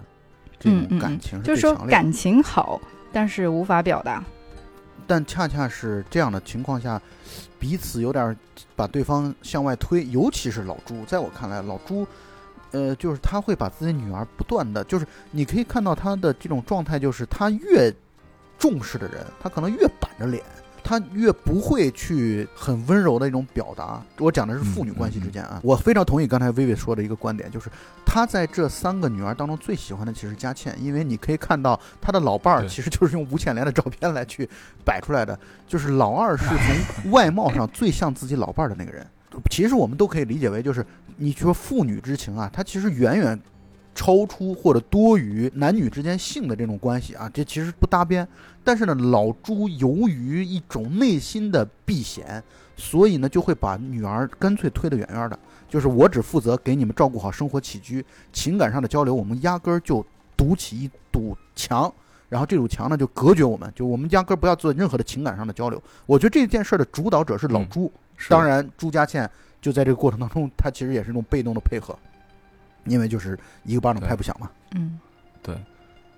[0.58, 2.78] 这种感情，就是说感情好，
[3.10, 4.22] 但是无法表达。
[5.06, 7.00] 但恰恰是这样的情况下，
[7.58, 8.36] 彼此有点
[8.74, 12.06] 把对方向外推，尤其是老朱，在我看来，老朱，
[12.72, 17.92] 呃，就是他会把自己女儿不断的，就是你可以看到他的这种状态，就是他越
[18.58, 20.42] 重视的人，他可能越板着脸。
[20.88, 27.68] 他越不会去很温柔的一种表达，我讲的是父女关系之间啊，我非常同意刚才薇薇说的一个观点，就是
[28.04, 34.48] 他在这三个女儿当中最喜欢的其实佳倩，因为你可以看到他的老伴儿其实就是用吴倩莲的照片来去
[34.84, 39.04] 摆出来的，就是老二是从外貌上最像自己老伴儿的那个人。
[39.50, 40.84] 其实我们都可以理解为，就是
[41.16, 43.40] 你说父女之情啊，它其实远远。
[43.98, 48.28] 超出或者多于男女之间性的这种关系啊，这其实不搭边。
[48.62, 52.44] 但是呢，老朱由于一种内心的避嫌，
[52.76, 55.38] 所以呢就会把女儿干脆推得远远的。
[55.66, 60.04] 就是我只负责给你们照顾好生活起居，情感上的交流，我们压根儿就
[60.36, 61.90] 堵起一堵墙，
[62.28, 65.82] 然后这堵墙呢就隔绝我们，就我们压根儿不要做任何的情感上的交流。
[66.04, 67.90] 我觉得这件事的主导者是老朱，
[68.28, 71.96] 当然朱家倩就在这个过程当中，她其实也是那种被动的配合。
[72.84, 74.48] 因为就是一个巴掌拍不响嘛。
[74.76, 75.00] 嗯，
[75.42, 75.56] 对，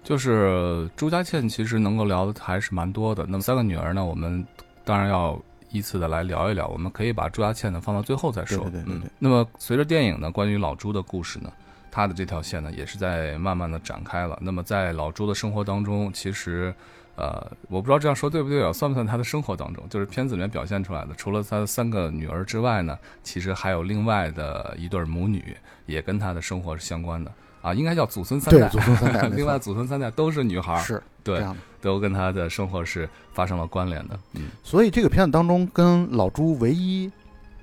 [0.05, 3.25] 就是朱家倩其实能够聊的还是蛮多的。
[3.27, 4.47] 那么三个女儿呢，我们
[4.85, 6.69] 当然要依次的来聊一聊。
[6.69, 8.59] 我们可以把朱家倩呢放到最后再说。
[8.65, 9.11] 对对对对。
[9.19, 11.51] 那么随着电影呢，关于老朱的故事呢，
[11.91, 14.39] 他的这条线呢也是在慢慢的展开了。
[14.43, 16.75] 那么在老朱的生活当中，其实。
[17.19, 18.73] 呃，我不知道这样说对不对啊？
[18.73, 19.85] 算不算他的生活当中？
[19.91, 28.69] 就是片子里面表现出来的，除了他的三个女儿之外呢，其实还有另外的一对母女，也跟他的生活是相关的啊，应该叫祖孙三代。
[28.69, 29.29] 对，祖孙三代。
[29.35, 31.45] 另外，祖孙三代都是女孩，是对，
[31.81, 34.17] 都跟他的生活是发生了关联的。
[34.35, 37.11] 嗯，所以这个片子当中跟老朱唯一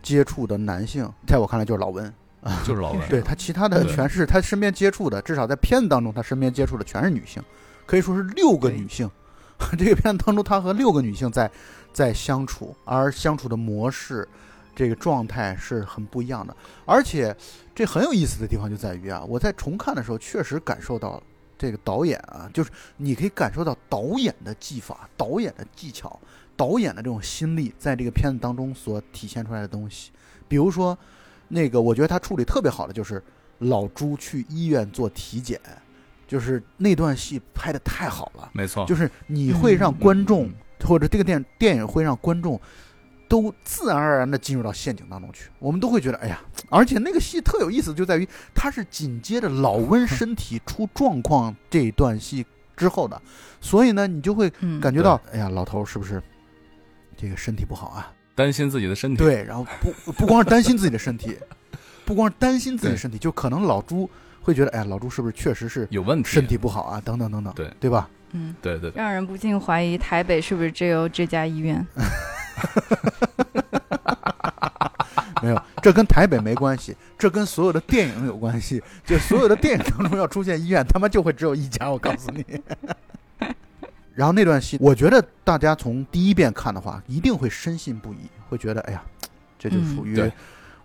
[0.04, 2.06] 接触的男性，在我看来就是老温
[2.42, 3.08] 啊， 就是老温。
[3.08, 7.42] 对他其他的全是他身边接触的，至少在片子当中他身边接触的全是女性，
[7.86, 9.10] 可以说是六个女性。
[9.78, 11.50] 这个片子当中，他和六个女性在
[11.94, 14.28] 在相处，而相处的模式，
[14.76, 16.56] 这个状态是很不一样的。
[16.86, 17.36] 而且，
[17.74, 21.22] 这很有意思的地方就在于啊，我在重看的时候，确实感受到
[21.58, 26.20] 这个导演啊，就是你可以感受到导演的技法、导演的技巧、
[26.58, 30.12] 导演的这种心力，在这个片子当中所体现出来的东西。
[30.48, 30.98] 比如说，
[31.48, 33.24] 那个我觉得他处理特别好的就是
[33.60, 35.60] 老朱去医院做体检。
[36.28, 40.50] 就是那段戏拍的太好了，没错，就是你会让观众
[40.84, 42.60] 或者这个电电影会让观众
[43.28, 53.22] 都自然而然的进入到陷阱当中去，我们都会觉得哎呀，而且那个戏特有意思，就在于它是紧接着老温身体出状况这一段戏之后的，
[53.62, 54.50] 所以呢，你就会
[54.82, 56.22] 感觉到哎呀，老头是不是
[57.16, 58.12] 这个身体不好啊？
[58.36, 61.38] 担心自己的身体，对，然后不不光是担心自己的身体，
[62.04, 64.10] 不光是担心自己的身体，就可能老朱。
[64.46, 67.02] 会觉得，哎，老朱是不是确实是有问题，身体不好啊？
[67.04, 68.08] 等等等等，对对吧？
[68.34, 71.84] 嗯，对对，让人不禁怀疑台北是不是只有这家医院？
[75.42, 78.80] 没有，这跟台北没关系，这跟所有的电影有关系。
[79.04, 81.90] 就所有的电影当中要出现医院，他妈就会只有一家。
[81.90, 82.46] 我告诉你。
[84.14, 89.04] 然后那段戏，我觉得大家从第一遍看的话，一定会深信不疑，会觉得，哎呀，
[89.58, 90.32] 这就属于。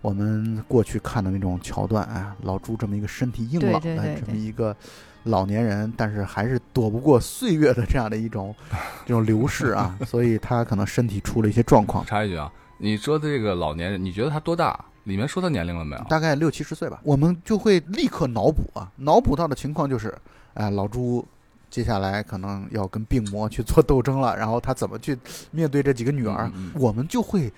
[0.01, 4.75] 我们过去看的那种桥段，哎，老朱这么一个身体硬朗的这么一个
[5.23, 8.53] 老年人，但是还是躲不过岁月的这样的一种
[9.05, 12.03] 这种流逝啊， 所以他可能身体出了一些状况。
[12.03, 14.85] 插一句啊，你说的这个老年人，你觉得他多大？
[15.03, 16.03] 里面说他年龄了没有？
[16.05, 16.99] 大概六七十岁吧。
[17.03, 20.15] 我们就会立刻脑补啊，脑补到的情况就是，
[20.55, 21.23] 哎，老朱
[21.69, 25.15] 接下来可能要跟病魔去做斗争了，然后他怎么去
[25.51, 26.51] 面对这几个女儿？
[26.73, 27.53] 我们就会。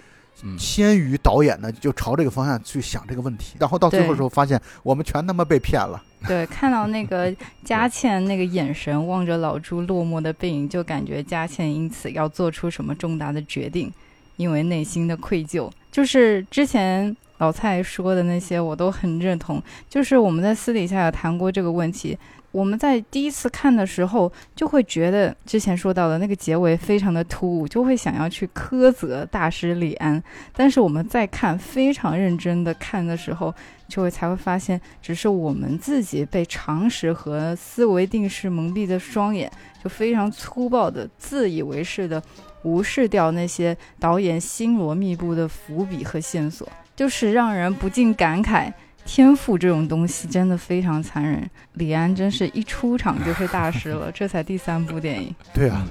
[0.58, 6.02] 先于导演呢，就朝这个方向去想这个问题，然后到最后的时候发现我们全他妈被骗了。
[6.28, 13.92] 对，看到那个佳倩那个眼神望着老朱落寞的背影，就感觉佳倩因此要做出什么重大的决定，
[14.38, 15.70] 因为内心的愧疚。
[15.92, 19.62] 就是之前老蔡说的那些，我都很认同。
[19.90, 22.18] 就是我们在私底下也谈过这个问题。
[22.54, 30.24] 我们在第一次看的时候，就会觉得之前说到的那个结尾非常的突兀，就会想要去苛责大师李安。
[30.56, 33.52] 但是我们在看非常认真的看的时候，
[33.88, 39.52] 就会才会发现，只是我们自己被常识和思维定式蒙蔽的双眼，
[39.84, 42.22] 就非常粗暴的、自以为是的
[42.62, 48.72] 无视掉那些导演星罗密布的伏笔和线索，就是让人不禁感慨。
[49.06, 55.36] 天赋这种东西真的非常残忍，李安真是一出场就是大师了， 这才第三部电影。
[55.54, 55.86] 对啊，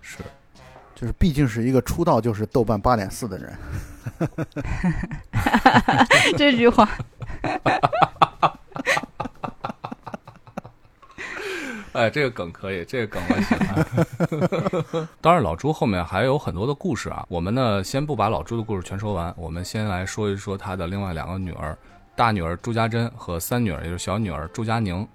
[0.00, 0.18] 是，
[0.94, 3.52] 就是毕竟是一个出道就是豆瓣八点四的人。
[6.36, 6.88] 这句话。
[11.94, 13.84] 哎，这个梗可以，这个梗我喜欢。
[15.20, 17.26] 当然，老朱后面还有很多的故事啊。
[17.28, 21.76] 我们呢，先不把老朱的故事全说完，我们先来说一说他的另外两个女儿。
[22.18, 25.06] 大女儿朱家珍和三女儿，也就是小女儿朱家宁。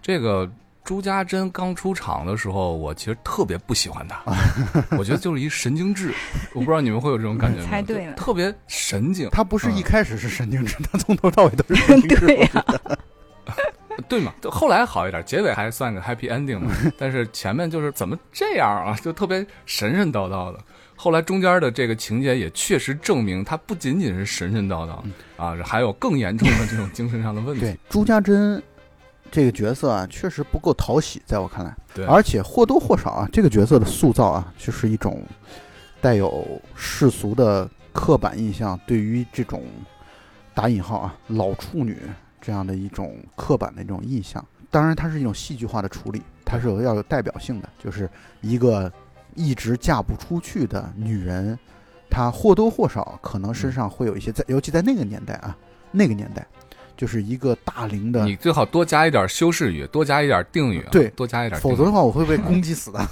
[0.00, 0.50] 这个
[0.82, 4.22] 朱家珍刚出场的时候，我其实特别不喜欢她，
[4.96, 6.10] 我觉得就是一神经质。
[6.54, 7.66] 我不知道你们会有这种感觉吗？
[7.68, 9.28] 猜对了，特别神经。
[9.28, 12.16] 她不是一开始是神经质，她从头到尾都是神经质。
[12.24, 12.64] 对呀，
[14.08, 14.32] 对嘛？
[14.50, 16.74] 后来好一点，结尾还算个 happy ending 嘛。
[16.96, 18.96] 但是前面就是怎么这样啊？
[19.04, 20.58] 就特别神神叨叨的。
[21.00, 25.00] 后来中间的这个情节也确实证明，他不仅仅是神神叨叨
[25.36, 27.60] 啊，还有更严重的这种精神上的问题。
[27.60, 28.60] 对，朱家珍
[29.30, 31.72] 这个角色啊，确实不够讨喜，在我看来。
[31.94, 35.22] 对，而且或多或少啊，这个角色的塑造啊，就是一种
[36.00, 39.62] 带有世俗的刻板印象，对于这种
[40.52, 41.96] 打引号啊老处女
[42.40, 44.44] 这样的一种刻板的一种印象。
[44.68, 48.92] 当然，它是一种戏剧化的处理，它是有要有代表性的，就是一个。
[49.34, 51.58] 一直嫁不出去的女人，
[52.10, 55.56] 她或多或少可能身上会有一些，在尤其在那个年代啊，
[55.90, 56.46] 那个年代，
[56.96, 58.24] 就是一个大龄的。
[58.24, 61.60] 你最好多加一点修饰语，多加一点定语，对，多加一点。
[61.60, 63.08] 否则的话，我会被攻击死的。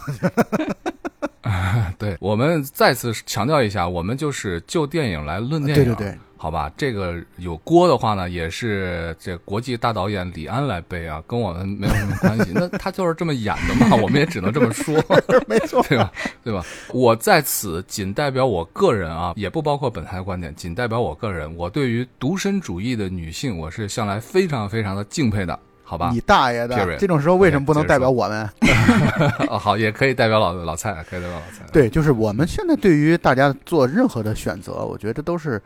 [1.99, 5.85] 对，我们再次强调一下，我们就是就电影来论电影。
[5.85, 6.19] 对对对。
[6.39, 12.53] 好吧，这个有锅的话呢，也是这国际大导演李安来背啊，跟我们没有什么关系。
[12.55, 14.95] 那他就是这么演的嘛，我们也只能这么说，
[15.49, 16.13] 没错，对吧？
[16.45, 16.63] 对吧？
[16.93, 21.53] 我在此仅代表我个人啊，也不包括本台观点，仅代表我个人。
[21.57, 26.11] 我对于独身主义的女性，我是向来非常非常的敬佩的，好吧？
[26.13, 26.97] 你大爷的！
[26.99, 28.49] 这种时候为什么不能代表我们？
[29.49, 31.65] 哦，好，也可以代表老老蔡，可以代表老蔡。
[31.73, 35.61] 对，就是我们现在对于大家做任何的选择，我觉得都是。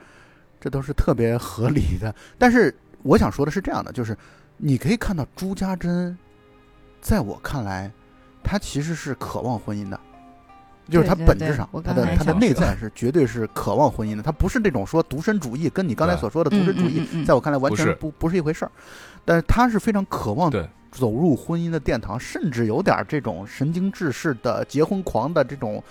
[0.60, 4.14] 这都是特别合理的，但是我想说的是这样的，就是
[4.58, 6.16] 你可以看到朱家珍，
[7.00, 7.90] 在我看来，
[8.44, 9.98] 她其实是渴望婚姻的，
[10.90, 18.70] 就是她本质上，她的她的内在是绝对是渴望婚姻的，她不是那种说独身主义，跟你刚才所说的独身主义，在我看来完全不不是一回事儿，
[19.24, 20.52] 但是她是非常渴望
[20.92, 25.82] 走入婚姻的殿堂，甚至有点这种神经质式的结婚狂的这种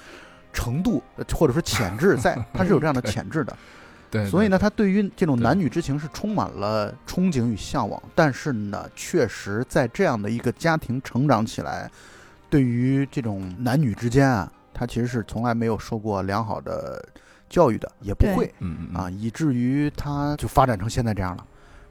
[0.54, 1.02] 程度，
[1.34, 3.58] 或者说潜质在，他是有这样的 潜质的。
[4.12, 11.90] 对，所以呢，他对于这种男女之情是充满了憧憬与向往，但是呢，确实在这样的一个家庭成长起来，
[12.50, 17.08] 对于这种男女之间啊，他其实是从来没有受过良好的
[17.50, 18.52] 教育的，也不会，
[18.94, 21.46] 啊，以至于他就发展成现在这样了，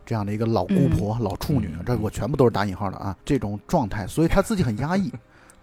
[0.04, 5.12] 这样的一个老姑婆、老处女，这我全部都是打引号的啊，这种状态，所以他自己很压抑。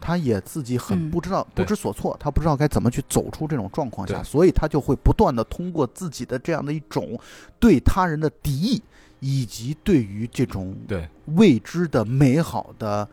[0.06, 7.20] 他也自己很不知道不知所措，他不知道该怎么去走出这种状况下，所以他就会不断的通过自己的这样的一种
[7.60, 8.84] 对他人的敌意，
[9.20, 11.10] 以及对于这种对。
[11.34, 13.08] 未知的美好的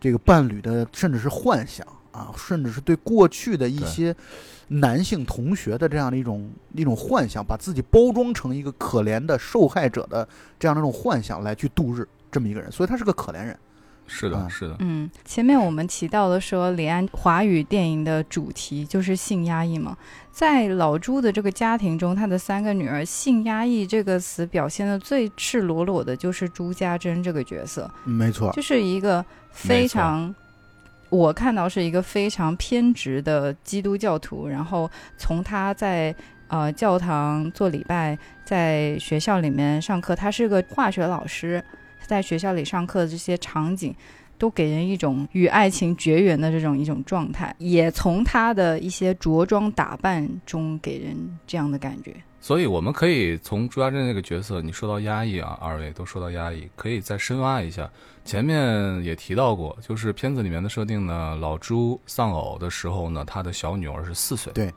[0.00, 4.12] 这个伴侣的，甚至是幻想啊，甚至是对过去的一些
[4.66, 10.28] 男性同学的这样的一种一种幻想，把自己包装成一个可怜的受害者的
[10.58, 13.56] 这样的一种幻想来去度日，这么一个人，所以他是个可怜人。
[14.06, 14.76] 是的，是的。
[14.80, 19.96] 嗯，前面我们提到的说，李安华语电影的主题就是性压抑嘛。
[20.30, 27.90] 在老朱的这个家庭中，他的三个女儿，性压抑这个词表现的最赤裸裸的，就是朱家珍这个角色。
[28.04, 30.34] 没错，就是一个非常，
[31.08, 34.46] 我看到是一个非常偏执的基督教徒。
[34.46, 36.14] 然后从他在
[36.48, 41.62] 呃教堂做礼拜，在学校里面上课，他是个化学老师。
[42.06, 43.94] 在学校里上课的这些场景，
[44.38, 52.14] 都给人一种与爱情绝缘的这种一种状态，也从他的一些着装打扮中给人这样的感觉。
[52.40, 57.88] 所以，我们可以从朱家珍那个角色，你说到压抑啊，二位都说到压抑，可以再深挖一下。
[58.24, 64.52] 前面也提到过，就是片子里面的设定呢，老朱丧偶的时候呢，他的小女儿是四岁。
[64.52, 64.72] 对。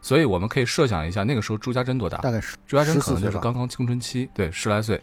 [0.00, 2.18] 所以我们可以设想一下，那个时候朱家珍多大？
[2.18, 5.00] 大概是朱家珍可能14岁吧就是刚刚青春期，对，十来岁，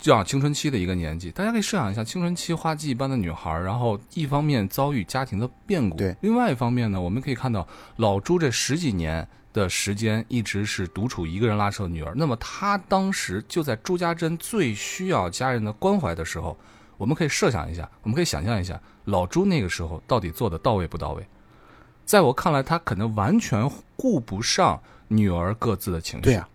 [0.00, 1.30] 这样青春期的一个年纪。
[1.30, 16.56] 大家可以设想一下，青春期花季一般的女孩，然后一方面遭遇家庭的变故，对另外一方面呢，我们可以看到老朱这十几年的时间一直是独处一个人拉扯女儿，那么他当时就在朱家珍最需要家人的关怀的时候，
[16.96, 21.26] 我们可以设想一下，我们可以想象一下，老朱那个时候到底做的到位不到位？
[22.04, 26.24] 在我看来，他可能完全顾不上女儿各自的情绪。
[26.24, 26.48] 对呀、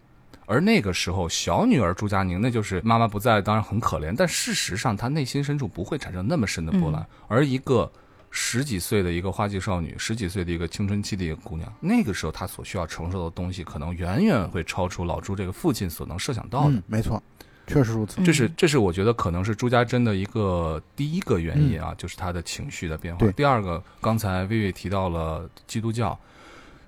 [0.46, 4.14] 而那个时候，小女儿朱佳宁，那就是妈妈不在，当然很可怜。
[4.16, 7.06] 但事实上，她内心深处不会产生那么深的波澜。
[7.28, 7.92] 而一个
[8.30, 16.72] 十几岁的一个花季少女，十几岁的一个青春期的一个姑娘，那个时候她所需要承受的东西，可能远远会超出老朱这个父亲所能设想到的。
[16.72, 17.22] 嗯，没错，
[17.66, 18.22] 确实如此。
[18.24, 23.26] 这是这是我觉得可能是朱家珍的一个第一个原因啊，就是她的情绪的变化。
[23.32, 26.18] 第二个，刚才薇薇提到了基督教，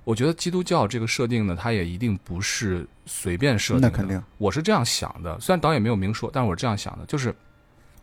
[0.07, 3.89] 我觉得基督教这个设定呢，它也一定不是随便设定的。
[3.89, 7.35] 那肯定，我是这样想的，虽然导演没有明说，但是我是这样想的，就是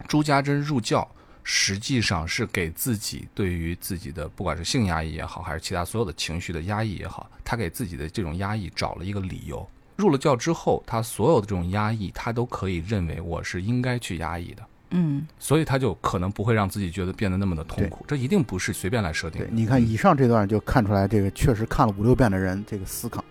[0.07, 1.11] 朱家珍入教
[1.45, 9.67] 实际上是给自己对于自己的不管是性压抑也好，还是其他所有的情绪的压抑也好，他给自己的这种压抑找了一个理由。
[9.97, 14.63] 入了教之后，他所有的这种压抑，他都可以认为我是应该去压抑的，
[14.95, 18.05] 嗯所以他就可能不会让自己觉得变得那么的痛苦。
[18.09, 23.23] 这一定不是随便来设定的。，对你看以上这段就看出来，这个确实看了五六遍的人，这个思考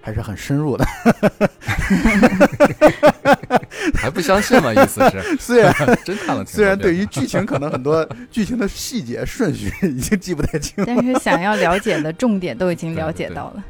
[0.00, 0.86] 还是很深入的。
[3.94, 4.72] 还不相信吗？
[4.72, 5.72] 意思是 虽然
[6.04, 6.44] 真看了。
[6.44, 13.64] 虽然对于剧情可能很多剧情的细节顺序已经记不太清，但是想要了解的重点都已经了解到了。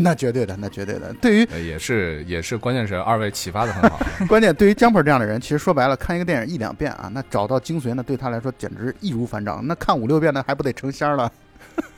[0.00, 1.12] 那绝对的，那绝对的。
[1.20, 4.00] 对于呃也是也是，关键是二位启发的很好。
[4.28, 9.66] 关键对于江鹏这样的人，其实说白了，看一个电影一两遍啊，那找到精髓呢，对他来说简直易如反掌。
[9.66, 11.32] 那看五六遍呢，还不得成仙儿了？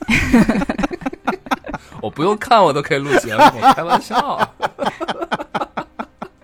[2.01, 3.39] 我不用看，我都可以录节目，
[3.73, 4.53] 开玩笑。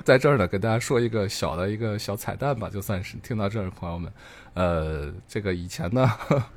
[0.03, 4.11] 在这儿呢，给大家说一个小的一个小彩蛋吧，就算是听到这儿，朋友们，
[4.55, 6.11] 呃，这个以前呢，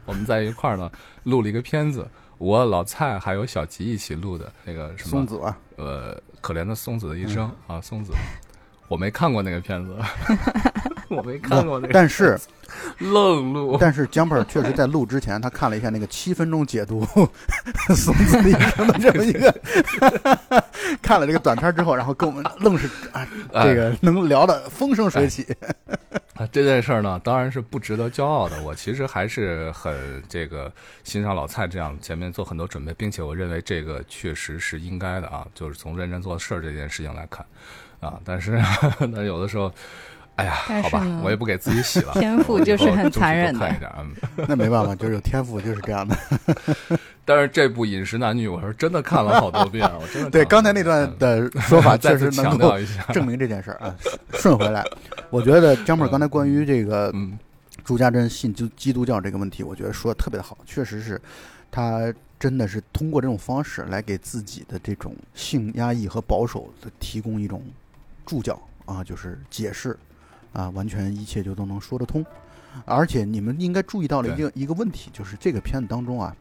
[0.06, 0.90] 我们在一块儿呢
[1.24, 2.08] 录了一个片子，
[2.44, 8.12] 我老蔡还有小吉一起录的那个什么松子啊，呃，可怜的松子的一生、啊，松子，
[8.86, 9.96] 我没看过那个片子，
[11.14, 12.38] 我没看过那个，但是
[12.98, 17.04] 愣录，但是江本确实在录之前，他看了一下那个七分钟解读
[17.94, 19.54] 松子一生的这么一个，
[21.02, 25.46] 看了这个短片之后，然后跟我们愣是啊，哎这个能聊的风生水起。
[26.34, 28.60] 啊，这件事儿呢，当然是不值得骄傲的。
[28.64, 30.72] 我其实还是很这个
[31.04, 37.46] 欣赏老蔡这样前面做很多准备，并且我认为这个确实是应该的啊，就是从认真做事儿这件事情来看
[38.00, 38.18] 啊。
[38.24, 38.60] 但是
[39.12, 39.72] 那有的时候，
[40.36, 43.78] 哎呀，好吧我也不给自己洗了， 天赋就是很残忍的看一。
[44.48, 46.16] 那没办法，就是有天赋就是这样的。
[47.24, 53.94] 但是这部《饮食男女》，我是真的看了好多遍，我真的对，刚才那段的说法确实能够强调一下，证明这件事儿啊。
[54.34, 54.84] 顺回来，
[55.30, 57.38] 我觉得江鹏刚才关于这个嗯，
[57.82, 61.18] 朱家珍信基基督教这个问题，我觉得说的特别的好，确实是
[61.70, 67.62] 他真的是通过这种方式来给自己的这种性压抑和保守的提供一种
[68.26, 69.96] 注脚啊，就是解释
[70.54, 72.24] 啊，完全一切就都能说得通。
[72.86, 76.34] 而且你们应该注意到了一个一个问题，就是这个片子当中啊，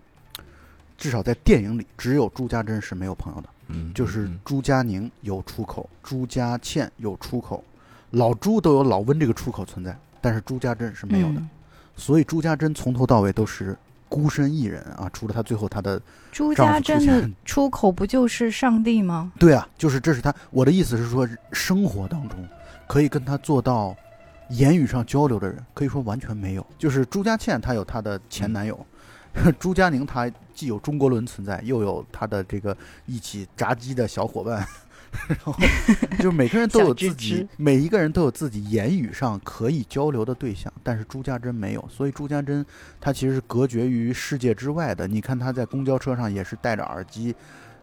[0.97, 3.49] 至少在电影里，只有朱家珍是没有朋友的。
[3.67, 7.63] 嗯，就是嗯朱家宁有出口，朱家倩有出口，
[8.11, 11.41] 老朱都有老温这个出口存在，但是朱家珍是没有的。
[11.41, 11.49] 嗯
[11.95, 13.77] 所以朱家珍从头到尾都是
[14.09, 16.01] 孤身一人啊，除了他最后他的
[16.31, 19.31] 朱家珍的出口不就是上帝吗？
[19.37, 22.39] 对啊，就是这是他我的意思是说，生活当中
[22.87, 23.95] 可以跟他做到
[24.49, 26.65] 言语上交流的人，可以说完全没有。
[26.77, 28.85] 就是朱家倩，她有她的前男友。
[29.57, 32.77] 朱佳宁，她既有中国伦存在，又有她的这个
[33.07, 34.63] 一起炸鸡的小伙伴，
[35.27, 35.55] 然后
[36.19, 42.63] 就是每个人都有自己，每一个人都有自己言语上可以交流的对象，但是朱家珍没有，所以朱家珍
[43.01, 45.07] 她其实是隔绝于世界之外的。
[45.07, 47.35] 你看她在公交车上也是戴着耳机，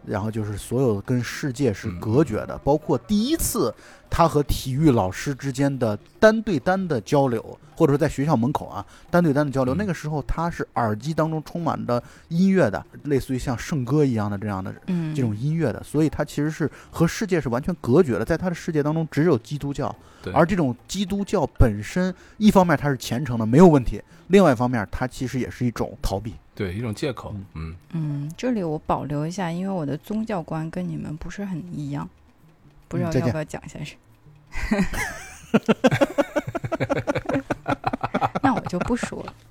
[0.05, 3.75] 然后就是所有跟世界是隔绝的，包括第一次
[4.11, 9.77] 她和体育老师之间的单对单的交流，或者说在学校门口啊单对单的交流，嗯。
[9.77, 20.31] 那个时候他是耳机当中充满着音乐的，类似于像圣歌一样的这样的嗯，这种音乐的，所以他其实是和世界是完全隔绝的，在他的世界当中只有基督教，对。
[20.33, 26.35] 而这种基督教本身，一方面它是虔诚的，没有问题；另外一方面，它其实也是一种逃避。
[26.53, 32.07] 对一种借口，嗯，嗯，这里我保留一下，因为我的宗教观跟你们不是很一样，
[32.91, 33.97] 不知道要不要讲下去。
[38.43, 39.33] 那我就不说了。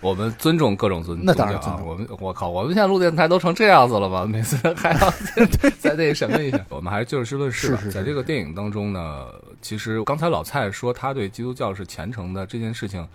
[0.00, 1.60] 我们尊重各种尊那当然啊。
[1.62, 4.26] 尊重我们我靠，我们现在录电台都成这样子了吧？
[4.26, 5.12] 每次还要
[5.78, 6.60] 再那什么一下？
[6.68, 7.76] 我们还是就事论事吧。
[7.76, 9.26] 是是是在这个电影当中呢，
[9.62, 13.06] 其实刚才老蔡说他对基督教是虔诚的这件事情。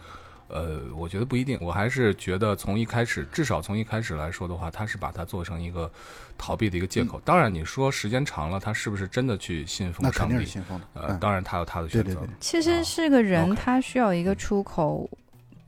[0.49, 5.89] 呃，我觉得不一定，我还是觉得从一开始，至少从一开始来说的话，他是把它做成一个
[6.37, 7.21] 逃避的一个借口。
[7.23, 10.35] 当然，你说时间长了，他是不是真的去信奉那肯上帝？
[10.35, 10.85] 定是信奉的。
[10.95, 12.13] 呃，嗯当然他有他的选择。
[12.13, 15.09] 对对对其实是个人，他需要一个出口。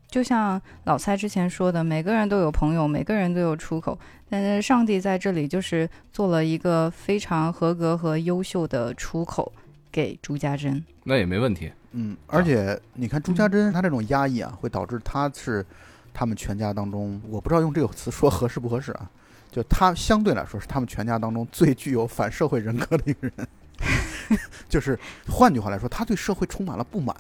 [0.10, 3.98] 就像老蔡之前说的，每个人都有朋友，每个人都有出口。
[4.30, 9.54] 但是上帝在这里就是做了一个非常合格和优秀的出口
[9.92, 10.84] 给朱家珍。
[11.04, 11.72] 那也没问题。
[11.92, 15.66] 嗯，而且你看朱家珍他这种压抑啊，会导致他是
[16.14, 19.10] 他们全家当中，我不知道用这个词说合适不合适啊，
[19.52, 23.48] 就他相对来说是他们全家当中最具有反社会人格的一个人。
[24.70, 27.16] 就是换句话来说，他对社会充满了不满，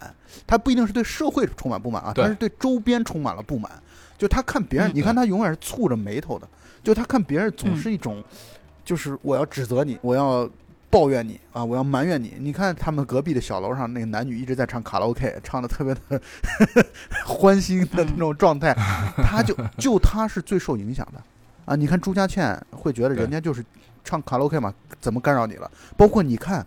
[0.47, 3.69] 他不一定是对社会充满不满啊，他是对周边充满了不满。
[4.17, 6.47] 就他看别人，嗯你看他永远是蹙着眉头的，
[6.83, 8.23] 就他看别人总是一种，
[8.85, 10.47] 就是我要指责你，我要
[10.91, 12.33] 抱怨你啊，我要埋怨你。
[12.37, 16.21] 你看他们隔壁的小楼上那个男女一直在唱卡拉 OK，唱的特别的
[17.25, 18.73] 欢欣的那种状态，
[19.23, 21.23] 他就就他是最受影响的
[21.65, 21.75] 啊。
[21.75, 23.63] 你看朱家倩会觉得人家就是
[24.03, 25.71] 唱卡拉 OK 嘛，怎么干扰你了？
[25.95, 26.65] 包括你看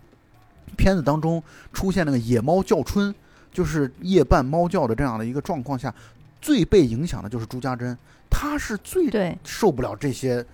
[0.77, 3.15] 片子当中出现那个野猫叫春，
[3.53, 5.95] 就是夜半猫叫的这样的一个状况下，
[6.41, 7.97] 最被影响的就是朱家珍，
[8.31, 10.45] 他是最，受不了这些，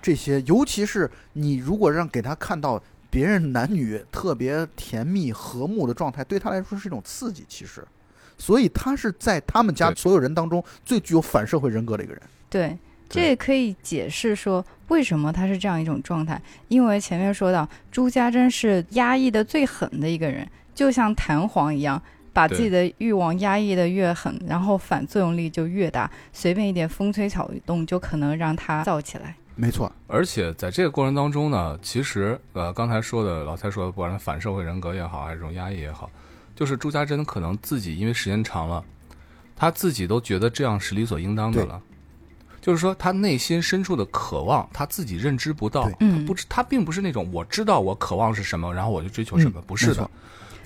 [0.00, 7.44] 这些，尤其是你如果让给他看到别人男女特别甜蜜和睦的状态，对他来说是一种刺激。
[7.48, 7.82] 其实，
[8.36, 12.22] 所以他是在他们家所有人当中最具有反社会人格的一个人。
[12.50, 12.76] 对，
[13.08, 16.40] 这也可以解释说为什么他是这样一种状态。
[16.68, 22.00] 因为前面说到朱家珍是压抑的最狠的一个人，就像弹簧一样，
[22.32, 29.34] 把自己的欲望压抑的越狠，然后反作用力就越大，随便一点风吹草动就可能让他燥起来。
[29.60, 36.08] 没错，而且在这个过程当中呢，其实呃，刚才说的老蔡说的，不管是反社会人格也好，还是这种压抑也好，
[36.54, 38.84] 就是朱家珍可能自己因为时间长了，
[39.56, 41.82] 他自己都觉得这样是理所应当的了。
[42.60, 50.10] 就是说，他内心深处的渴望，他自己认知不到对，嗯不知他并不是那种我知道我渴望是什么，然后我就追求什么，嗯不是的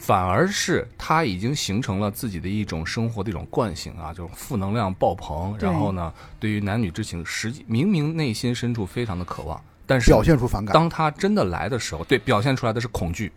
[0.03, 5.57] 反而是他已经形成了自己的一种生活的一种惯性啊，就是负能量爆棚。
[5.61, 10.75] 然后呢，对于男女之情，实际明明内心深处非常的渴望，但是表现出反感。
[10.75, 13.31] 当他真的来的时候，对，表现出来的是恐惧、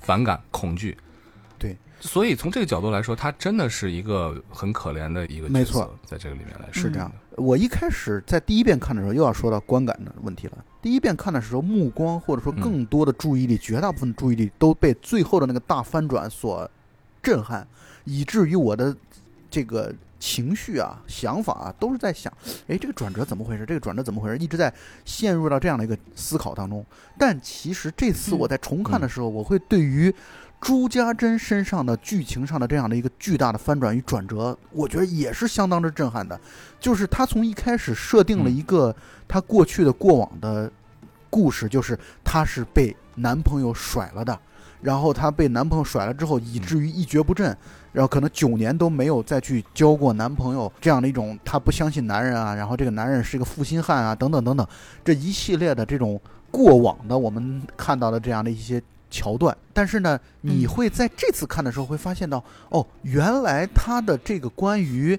[0.00, 0.98] 反感、恐惧。
[1.56, 7.27] 对，所以从这个角度来说，他真的是一个很可怜的一个角色没错，在这个里面来说是这样的。
[7.38, 10.64] 我一开始在第一遍看的时候，又要说到观感的问题了。
[10.82, 16.68] 第一遍看的时候，目光或者说更多的注意力，绝大部分注意力都被最后的那个大翻转所
[17.22, 17.66] 震撼，
[18.04, 18.94] 以至于我的
[19.50, 22.32] 这个情绪啊、想法啊，都是在想，
[22.66, 23.64] 哎，这个转折怎么回事？
[23.64, 24.38] 这个转折怎么回事？
[24.38, 24.72] 一直在
[25.04, 26.84] 陷入到这样的一个思考当中。
[27.16, 30.12] 但其实这次我在重看的时候，我会对于
[30.60, 36.38] 朱家珍身上的剧情上的这样的一个巨大的翻转与转折，我觉得也是相当之震撼的。
[36.80, 38.94] 就是他从一开始设定了一个
[39.26, 40.70] 他过去的过往的
[41.30, 44.38] 故事，就是她是被男朋友甩了的，
[44.80, 47.54] 然后她被男朋友甩了之后，以至于一蹶不振，
[47.92, 54.66] 然后可能九年都没有再去交过男朋友，这样的一种她不相信男人啊，然后这个男人是一个负心汉啊，等等等等，
[55.04, 56.18] 这一系列的这种
[56.50, 60.68] 过往的我们看到的这样的一些桥段，但是呢，你嗯。
[60.68, 65.18] 会在这次看的时候会发现到，哦，原来他的这个关于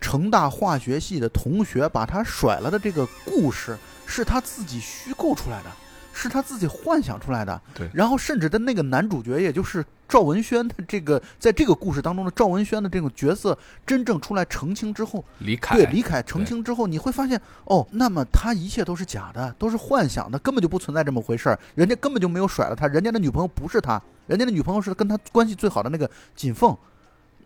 [0.00, 3.76] 成大化学系的同学把他甩了的这个故事，
[4.06, 5.70] 是他自己虚构出来的，
[6.12, 7.60] 是他自己幻想出来的。
[7.74, 13.56] 对然后甚至的那个男主角，也就是赵文轩的这个，在这个故事当中的赵文轩的这种角色，
[13.86, 26.76] 真正出来澄清之后，李凯对李凯澄清之后，你会发现，哦，那么他一切都是假的，都是幻想的，根本就不存在这么回事儿，人家根本就没有甩了他，人家的女朋友不是他，人家的女朋友是跟他关系最好的那个锦凤，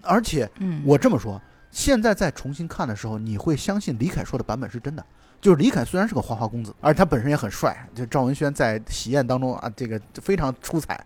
[0.02, 1.40] 而且嗯，我这么说，
[1.70, 5.04] 现在再重新看的时候，你会相信李凯说的版本是真的。
[5.40, 10.98] 就是李凯虽然是个花花公子，而且他本身也很帅，就赵文轩在喜宴当中啊，这个非常出彩，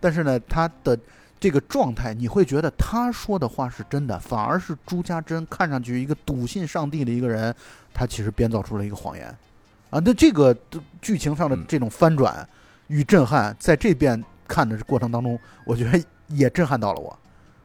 [0.00, 0.98] 但是呢，他的
[1.38, 7.54] 这个状态，你会觉得他说的话是真的，反而是朱家珍看上去一个笃信上帝的一个人，
[7.94, 9.26] 他其实编造出了一个谎言，
[9.90, 10.54] 啊，那这个
[11.00, 11.64] 剧情上的嗯。
[11.68, 12.46] 这种翻转
[12.88, 17.16] 与震撼，在这边看的过程当中，我觉得也震撼到了我。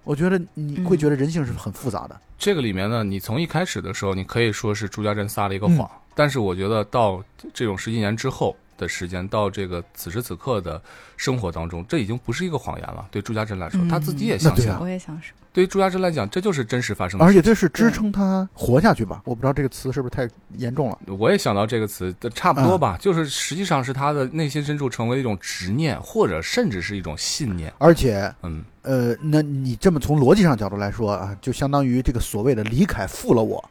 [0.04, 5.78] 我觉得你会觉得人性是很复杂的，这个里面呢，你从一开始的时候，你可以说是朱家珍撒了一个嗯。
[5.78, 5.92] 谎，
[6.22, 7.20] 但是我觉得到
[7.52, 10.80] 这种十几年之后，的时间到这个此时此刻的
[11.18, 13.08] 生活当中，这已经不是一个谎言了。
[13.10, 14.78] 对朱家珍来说，嗯他自己也相信对啊。
[14.80, 17.26] 我也想说，对于朱家珍来讲，这就是真实发生的。
[17.26, 19.24] 而且这是支撑他活下去吧？
[19.26, 21.00] 我不知道这个词是不是太严重了。
[21.08, 27.74] 我也想到这个词，差不多吧，就是实际上是他的内心深处成为一种执念，或者甚至是一种信念。
[27.80, 33.68] 而且，嗯，呃，那你这么从逻辑上角度来说啊，就相当于这个所谓的李凯负了我，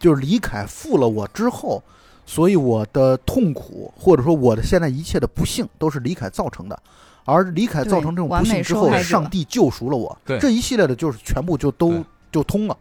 [0.00, 1.80] 就是李凯负了我之后，
[2.26, 6.76] 所以我的痛苦或者说我的现在一切的不幸都是李凯造成的。
[7.24, 10.18] 而李凯造成这种不幸之后上帝救赎了我。
[10.24, 12.76] 对这一系列的就是全部就都就通了。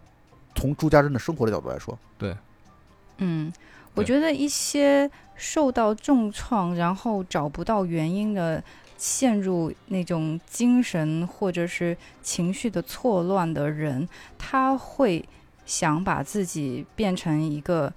[0.55, 2.35] 从朱家珍的生活的角度来说，对
[3.17, 3.53] 嗯，
[3.93, 8.63] 我觉得一些受到重创，然后找不到原因的，
[8.97, 14.07] 陷入那种精神或者是情绪的错乱的人，
[14.37, 15.23] 他会
[15.69, 17.93] 想把自己变成一个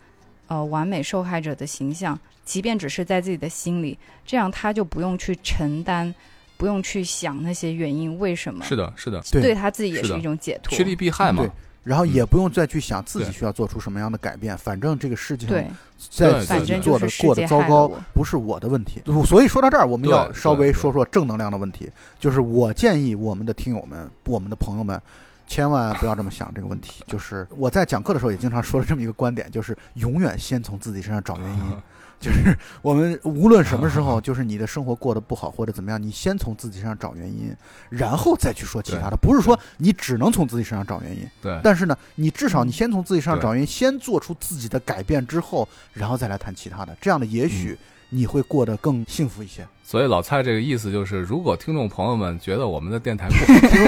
[0.47, 6.15] 呃完美受害者的形象，即便只是在自己的心里，这样他就不用去承担，
[6.59, 10.85] 不用去想那些原因为什么，是的，是的，对对他自己也是一种解脱趋。
[10.85, 11.51] 利避害嘛对。
[11.85, 15.67] 然后也不用再去想自己需要做出什么样的改变，反正这个世界上对，
[15.99, 17.91] 在反正就自己做的是过得糟糕。
[18.15, 19.03] 不是我的问题。
[19.27, 21.91] 所以说到这儿，我们要稍微说说正能量的问题。
[22.21, 25.03] 就是我建议我们的听友们、我们的朋友们，
[25.47, 27.03] 千万不要这么想这个问题。
[27.07, 31.77] 就是我在讲课的时候也经常说了这么一个观点，就是永远先从自己身上找原因。
[32.21, 37.53] 就是我们无论什么时候，就是你的生活过得不好或者怎么样，你先从自己身上找原因，
[37.91, 39.17] 然后再去说其他的。
[39.17, 46.97] 不是说你只能从自己身上找原因，对，但是呢，你至少你先从自己身上找原因，先做出自己的改变之后，然后再来谈其他的。
[47.01, 47.77] 这样的也许
[48.11, 49.67] 你会过得更幸福一些。
[49.83, 53.85] 所以老蔡这个意思就是，如果听众朋友们觉得我们的电台不好听，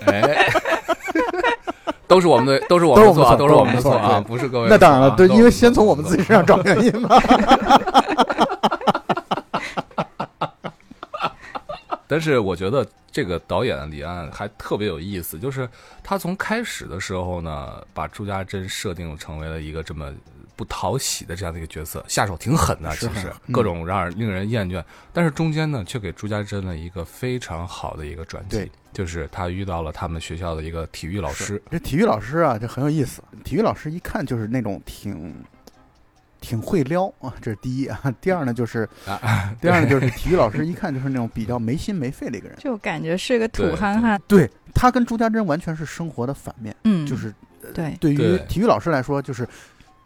[0.08, 0.20] 哎，
[2.08, 4.68] 都是我们的，都是我们的错啊，都是我们的错啊，不是各位。
[4.68, 7.10] 那当然了，对，因为先从我们自己身上找原因嘛。
[12.10, 15.68] 但是我觉得这个导演李安还特别有意思，就是
[16.02, 20.10] 他从开始的时候呢，把朱家珍设定成为了一个这么
[20.56, 24.82] 不讨喜的这样的一个角色，下手挺狠的，是其实各种让人令人厌倦。
[25.12, 33.22] 但是中间呢，却给朱家珍了一个非常好的一个转机对，就是他遇到了他们学校的一个体育老师，这体育老师啊，这很有意思。
[33.44, 35.32] 体育老师一看就是那种挺
[36.40, 38.12] 挺会撩啊，这是第一啊。
[38.20, 42.58] 第二呢，就是啊， 第二呢，就是体育老师一看就是那种比较没心没肺的一个人。
[42.58, 47.32] 就感觉是个土憨憨，对他跟朱家珍完全是生活的反面，嗯，就是
[47.62, 49.48] 呃对对于体育老师来说，就是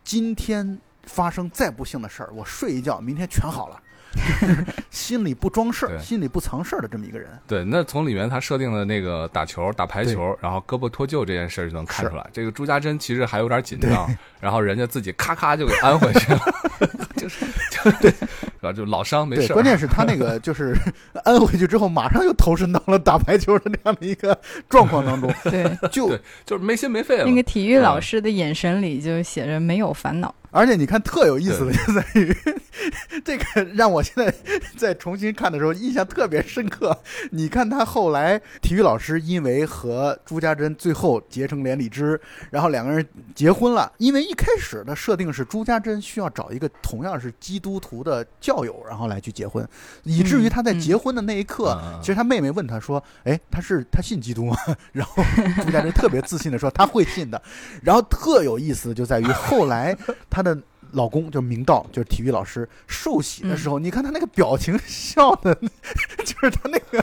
[0.05, 3.82] 今天发生再不幸的事儿，我睡一觉，明天全好了，就是
[4.91, 7.29] 心里不装事儿，心里不藏事儿的这么一个人。
[7.47, 14.09] 对，那从里面他设定的那个打球、打排球，然后胳膊脱臼这件事儿就能看出来，这个朱家珍其实还有点紧张，
[14.41, 16.41] 然后人家自己咔咔就给安回去了，
[17.17, 18.13] 就是就对，
[18.61, 19.55] 然后就老伤没，事儿。
[19.55, 20.77] 关键是他那个 就是
[21.25, 24.39] 安回去之后，马上又投身到了打排球的那样的一个
[24.69, 27.25] 状况当中，对，就对就是没心没肺了。
[27.25, 30.35] 那个体育老嗯师的眼神里就写着没有烦恼。
[30.53, 32.37] 而且你看特有意思的就在于，
[33.25, 34.33] 这个让我现在
[34.77, 36.97] 在重新看的时候印象特别深刻。
[37.31, 43.91] 你看他后来体育老师因为和朱家珍最后结成连理枝，然后两个人结婚了。
[43.97, 49.67] 因为一开始的设定是朱家珍需要找一个同样是基督徒的教友，然后来去结婚，
[50.03, 54.55] 以至于他在嗯结婚的那一刻，嗯其实他妹妹问他说：“哎，他是他信基督吗？”
[54.93, 55.25] 然后
[55.65, 57.41] 朱家珍特别自信的说：“他会信的。”
[57.83, 59.97] 然后特有意思的就在于后来
[60.43, 60.61] 她的
[60.93, 65.55] 老公就是明道，就是体育老师受洗的时候，你看他那个表情笑的，
[66.23, 67.03] 就是他那个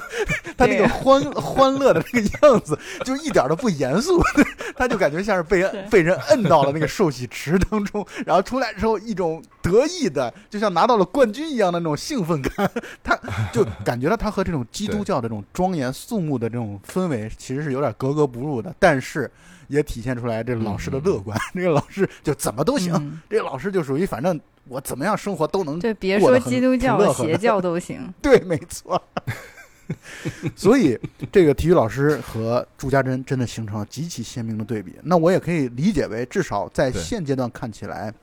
[0.55, 4.21] 他那个欢欢乐的那个样子， 就一点都不严肃，
[4.77, 5.81] 他就感觉像是被对。
[5.89, 12.69] 被人摁到了那个受洗池当中，然后出来之后一种得意的，就像拿到了冠军一样的那种兴奋感，
[13.03, 13.19] 他
[13.51, 19.31] 就感觉到他和这种基督教的这种庄严肃穆的这种氛围其实是有点格格不入的，但是
[19.69, 28.13] 也体现出来这老师的乐观， 这个老师就怎么都行，嗯，这个老师就属于反正我怎么样生活都能对，别说基督教邪教都行。
[28.21, 29.01] 对，没错。
[30.55, 30.95] 所以，
[31.31, 34.93] 这个体育老师和朱家珍真的形成了极其鲜明的对比。
[35.01, 38.13] 那我也可以理解为，至少在现阶段看起来，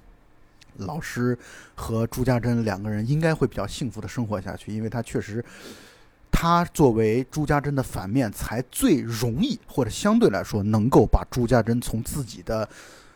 [0.77, 1.37] 老师
[1.75, 5.45] 和朱家珍两个人应该会比较幸福的生活下去，因为他确实，
[6.39, 12.69] 他作为朱家珍的反面，才最容易或者相对来说能够把朱家珍从自己的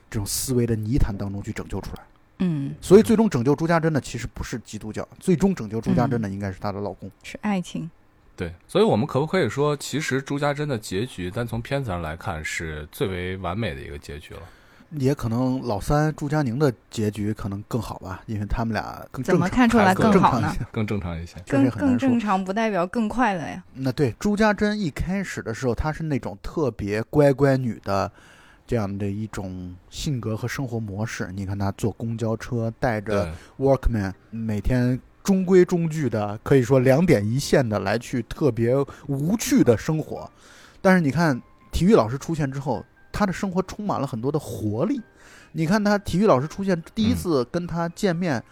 [0.08, 2.02] 这种思维的泥潭当中去拯救出来。
[2.38, 7.10] 嗯，所以，最终拯救朱家珍的其实不是基督教，最终拯救朱家珍的应该是她的老公。
[7.22, 7.90] 是爱情。
[8.34, 14.40] 对，所以我们可不可以说，其实朱家珍的结局，单从片子上来看，是最为完美的一个结局了？
[14.92, 20.58] 也可能老三朱佳宁的结局可能更好吧，因为他们俩更怎么正常，看出来更正常更好呢一？
[20.58, 20.66] 些。
[20.72, 21.36] 更正常一些。
[21.46, 23.62] 更更正常不代表更快乐呀。
[23.74, 28.10] 那对朱家珍一开始的时候，她是那种特别乖乖女的
[28.66, 31.30] 这样的一种性格和生活模式。
[31.34, 38.74] 你看她坐公交车，带着，Workman，每天中规中矩的，可以说两点一线的来去特别
[39.06, 40.28] 无趣的生活。
[40.80, 42.84] 但是你看体育老师出现之后，
[43.20, 44.98] 他的生活充满了很多的活力。
[45.52, 48.42] 你看他体育老师出现第一次跟他见面，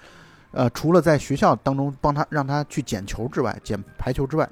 [0.51, 4.47] 呃，除了在学校当中帮他让他去捡球之外，捡排球之外，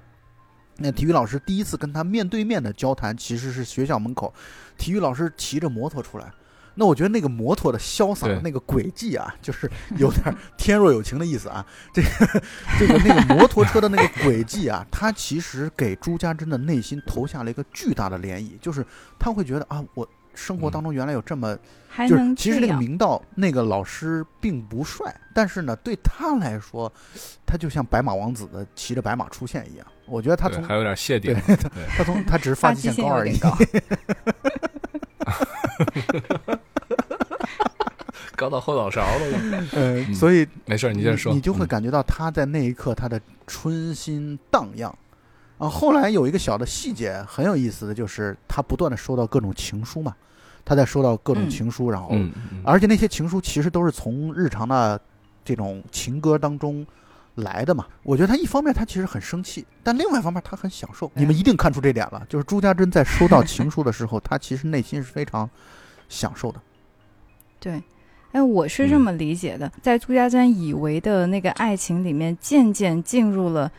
[0.78, 4.32] 那体育老师第一次跟他面对面的交谈，其实是学校门口，
[4.78, 6.32] 体育老师骑着摩托出来。
[6.79, 11.64] 那我觉得那个摩托的潇洒对，那个轨迹啊，就是有点天若有情的意思啊。
[11.93, 12.09] 这个
[12.79, 18.87] 这个那个摩托车的那个轨迹啊，它其实给朱家珍的内心投下了一个巨大的涟漪，就是
[19.18, 21.57] 他会觉得啊，我生活当中原来有这么，
[22.07, 26.93] 就是其实那个明道那个老师并不帅，但是呢，对他来说，
[27.47, 29.87] 他就像白马王子的骑着白马出现一样。
[30.05, 31.35] 我觉得他从还有点谢顶。
[31.97, 33.39] 他从他只是发发际际线高而已
[35.85, 35.97] 点。
[36.47, 36.59] 高。
[38.37, 39.79] 高到后脑勺了都。
[39.79, 41.33] 呃，嗯所以没事，你接着说。
[41.33, 44.95] 你就会嗯感觉到他在那一刻他的春心荡漾。
[45.59, 50.14] 啊，后来有一个小的细节很有意思的就是，他不断的收到各种情书嘛，
[50.66, 52.14] 他在收到各种嗯情书，然后，
[52.62, 55.01] 而且那些情书其实都是从日常的
[55.43, 56.87] 这种情歌当中
[57.37, 57.87] 来的嘛。
[58.03, 61.11] 我觉得他一方面他其实很生气，但另外一方面他很享受。
[61.14, 65.49] 你们一定看出这点了，就是朱家珍在收到情书的时候，他其实内心是非常
[66.09, 66.61] 享受的。
[67.59, 67.82] 对，
[68.32, 73.70] 哎，我是这嗯么理解的，在朱家珍以为的那个爱情里面，渐渐进入了。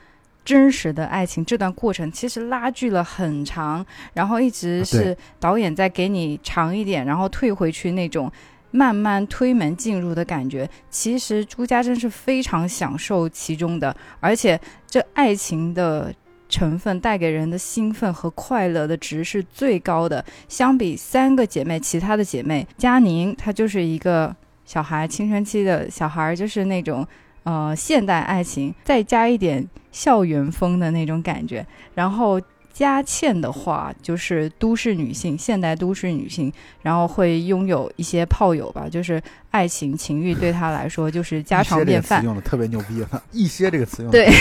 [0.45, 8.31] 真实的爱情这段过程其实拉锯了很长，然后一直啊是导演在给你长一点，然后退回去那种
[8.71, 10.69] 慢慢推门进入的感觉。
[10.89, 16.13] 其实朱家珍是非常享受其中的，而且这爱情的
[16.49, 20.23] 成分带给人的兴奋和快乐的值是最高的。
[20.47, 27.05] 相比三个姐妹，其他的姐妹，佳宁她就是一个小孩，青春期的小孩，就是那种
[27.43, 31.65] 呃现代爱情，再加一点校园风的那种感觉。
[31.93, 32.39] 然后
[32.77, 36.53] 佳倩的话，就是都市女性，现代都市女性，
[36.83, 39.19] 然后会拥有一些炮友吧，就是
[39.49, 42.23] 爱情情欲对她来说就是家常便饭。
[42.23, 44.31] 用的特别牛逼了，一些这个词用的对，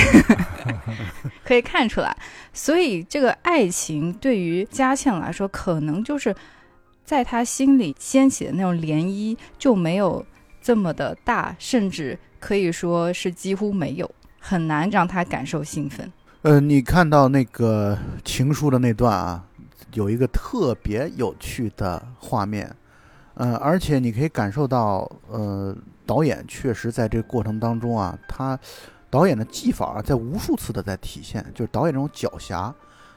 [1.46, 2.14] 可以看出来。
[2.52, 6.36] 所以这个爱情对于佳倩来说，可能就是
[7.06, 10.22] 在她心里掀起的那种涟漪就没有
[10.60, 16.12] 这么的大，甚至可以说是几乎没有，很难让她感受兴奋。
[16.46, 19.44] 呃，你看到那个情书的那段啊，
[19.94, 22.72] 有一个特别有趣的画面，
[23.34, 25.76] 呃，而且你可以感受到，呃，
[26.06, 28.56] 导演确实在这个过程当中啊，他
[29.10, 32.72] 导演的技法啊，在无数次的在体现，就是导演这种狡黠，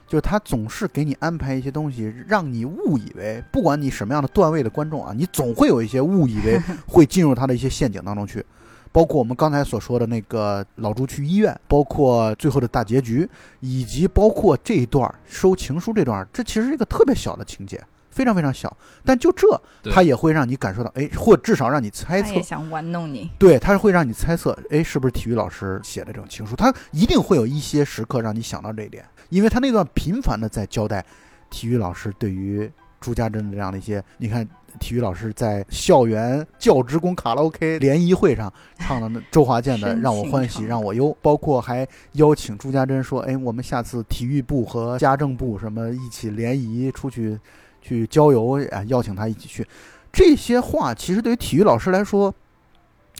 [0.08, 8.44] 就是他总是给你安排一些东西，让你误以为，不管你什么样的段位的观众啊，你总会有一些误以为 会进入他的一些陷阱当中去。
[8.92, 13.28] 包括我们刚才所说的那个老朱去医院，包括最后的大结局，
[13.60, 17.80] 以及包括这一段收情书这段，这其实是一个特别小的情节，
[18.10, 19.46] 非常非常小，但就这，
[19.80, 23.30] 对它也会让你感受到，哎，或至少让你猜测想玩弄你。
[23.38, 26.56] 对，它会让你猜测，哎，是不是体育老师写的这种情书？
[26.56, 31.04] 他一定会有一些时刻让你想到这一点，因为他那段频繁的在交代
[31.48, 32.68] 体育老师对于
[33.00, 34.46] 朱家珍的这样的一些，你看
[34.78, 47.38] 体育老师在校园教职工卡拉 OK 联谊会上唱了那周华健的《让我欢喜让我忧》，包括还邀请朱家珍说，哎，我们下次体育部和家政部什么一起联谊出去
[47.82, 49.66] 去郊游啊，邀请他一起去。
[50.12, 52.34] 这些话其实对于体育老师来说，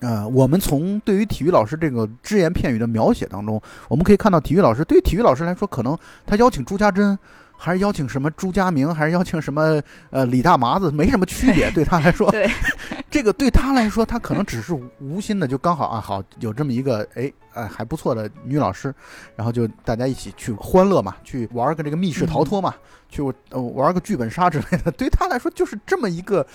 [0.01, 5.97] 呃，我们从对于体育老师这个只言片语的描写当中，我们可以看到，体育老师对于体育老师来说，可能
[6.27, 7.19] 他邀请朱家珍，
[7.63, 11.71] 还是邀请什么朱家明，还是邀请什么呃李大麻子，没什么区别。
[11.77, 12.51] 对他来说，对，
[13.11, 18.95] 这个对他来说，他可能只是无心的，就刚好啊，好有这么一个哎哎还不错的女老师，
[19.37, 22.75] 然后就大家一起去欢乐嘛，去玩个这个密室逃脱嘛，
[23.11, 24.91] 去呃玩个剧本杀之类的。
[24.97, 26.47] 对他来说，就是这么一个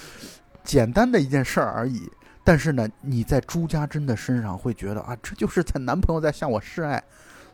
[0.63, 2.09] 简单的一件事儿而已。
[2.43, 7.03] 但是呢，你在朱家珍的身上会觉得啊，这就是在男朋友在向我示爱，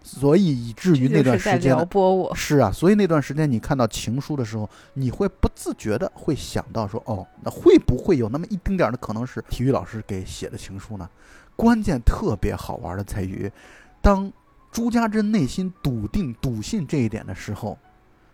[0.04, 2.36] 所以以至于那段时间撩拨我。
[2.36, 11.10] 是啊，所以那段时间你看到情书的时候，你会不自觉的会想到说，哦，那会不会有那么一丁点儿的可能是体育老师给写的情书呢？
[11.56, 13.52] 关键特别好玩的在于，
[14.02, 14.32] 当
[14.72, 17.78] 朱家珍内心笃定笃信这一点的时候，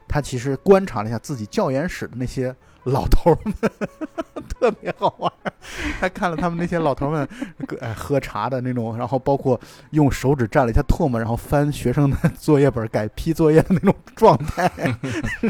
[0.08, 2.56] 他其实观察了一下自己教研室的那些
[2.88, 3.54] 老头儿们，
[4.50, 5.54] 特别好玩儿。
[6.00, 7.30] 他看了他们那些老头儿们
[7.82, 9.60] 哎喝茶的那种，然后包括
[9.92, 14.72] 用手指蘸了一下唾沫，然后翻学生的 作业本改批作业的那种状态，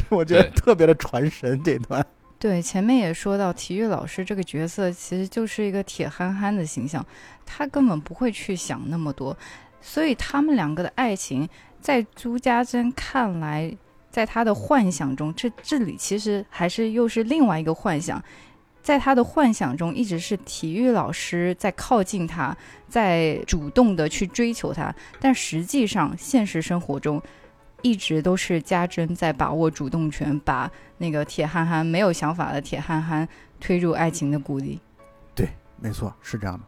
[0.09, 2.05] 我觉得特别的传神这段。
[2.39, 7.05] 对，前面也说到，体育老师这个角色其实就是一个铁憨憨的形象，
[7.45, 9.35] 他根本不会去想那么多，
[9.81, 11.49] 所以他们两个的爱情，
[11.81, 13.75] 在朱家珍看来，
[14.17, 18.19] 在他的幻想中，这这里其实还是又是另外一个幻想，
[18.81, 22.57] 在他的幻想中，一直是体育老师在靠近他，
[22.87, 27.21] 在主动的去追求他，但实际上现实生活中。
[27.83, 34.79] 一直都是家珍在把握主动权，把那个铁憨憨没有想法的铁憨憨推入爱情的谷底。
[35.35, 35.47] 对
[35.79, 36.65] 没错，是这样的。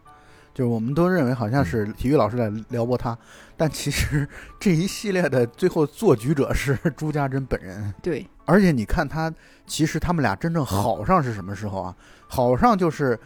[0.60, 3.18] 就是我们都认为好像是体育老师在撩拨他，
[3.56, 4.28] 但其实
[4.60, 7.94] 这一系列的最后做局者是 朱家珍本人。
[8.04, 9.34] 对，而且你看他，
[9.66, 11.96] 其实他们俩真正好上是什么时候啊？
[12.28, 13.18] 好上就是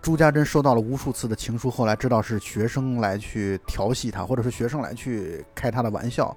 [0.00, 6.34] 朱家珍收到了无数次的情书，后来知道是学生来去调戏他，或者是学生来去开他的玩笑，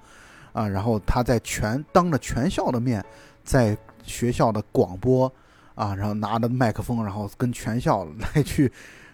[0.52, 3.02] 啊，然后他在全当着全校的面，
[3.46, 5.34] 在学校的广播
[5.74, 8.70] 啊，然后拿着麦克风，然后跟全校来去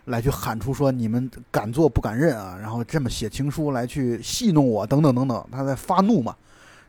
[0.09, 6.35] 来去喊出说你们敢做不敢认啊，然后这么写情书来去戏弄我等等等等，他在发怒嘛。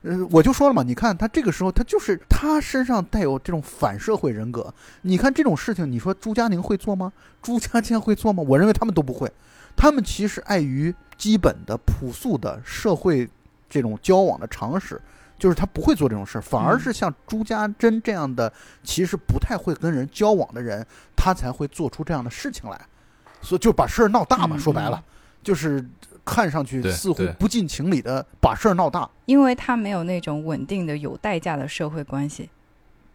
[0.03, 4.73] 呃，我就说了嘛，你看他这个时候，他就是他身上带有这种反社会人格。
[5.03, 7.13] 你看这种事情，你说朱佳宁会做吗？
[7.43, 8.43] 朱家健会做吗？
[8.49, 9.31] 我认为他们都不会。
[9.77, 13.29] 他们其实碍于基本的朴素的社会
[13.69, 14.99] 这种交往的常识，
[15.39, 18.51] 就是他不会做这种事，反而是像朱家珍这样的，
[18.83, 22.81] 其实不太会跟人交往的人，他才会做出这样的事情来。
[23.41, 25.03] 所以就把事儿闹大嘛，嗯说白了，
[25.43, 25.85] 就是
[26.25, 29.09] 看上去似乎不近情理的把事儿闹大。
[29.27, 32.51] 因为他没有那种稳定的有代价的社会关系，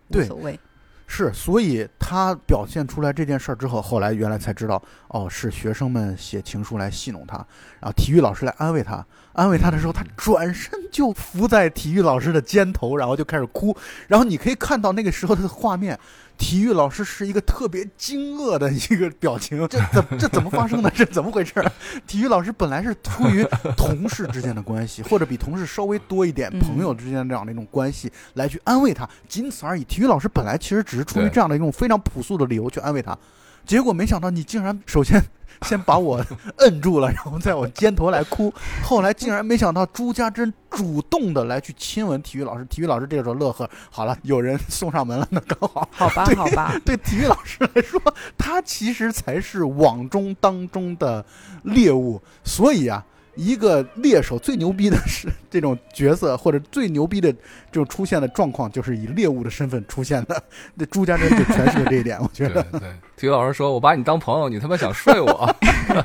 [0.10, 0.26] 无对。
[0.26, 0.60] 所谓。
[1.08, 7.38] 是，所以他表现出来这件事儿之后，后来原来才知道，哦，是学生们写情书来戏弄他，
[7.80, 15.96] 然后体育老师来安慰他，安慰他的时候，他转身就伏在体育老师的肩头，然后就开始哭，然后你可以看到那个时候的画面，
[16.38, 20.90] 体育老师是一个特别惊愕的一个表情，这怎这怎么发生的？
[20.92, 21.54] 这怎么回事？
[22.06, 29.84] 体育老师本来是出于同事之间的关系， 或者比同事稍微多一点嗯朋友之间这样的一种关系来去安慰他，仅此而已。
[29.84, 33.18] 体育老师本来其实只是出于这样的一种非常朴素的理由去安慰他，
[33.66, 35.22] 结果没想到你竟然首先
[35.64, 36.24] 先把我
[36.60, 38.54] 摁住了，然后在我肩头来哭，
[38.84, 45.88] 后来竟然没想到朱家珍主动的来去亲吻体育老师，体育老师这个时候乐呵，好了，有人送上门了，那刚好。
[45.92, 48.00] 好吧，好吧， 对体育老师来说，
[48.38, 51.26] 他其实才是网中当中的
[51.64, 53.06] 猎物，所以啊，
[53.36, 60.42] 一个猎手最牛逼的是这种角色，或者最牛逼的这种出现的状况，就是以猎物的身份出现的。
[60.74, 62.64] 那朱家珍就诠释了这一点，我觉得。
[62.80, 65.56] 对，体育老师说：“我把你当朋友，你他妈想睡我，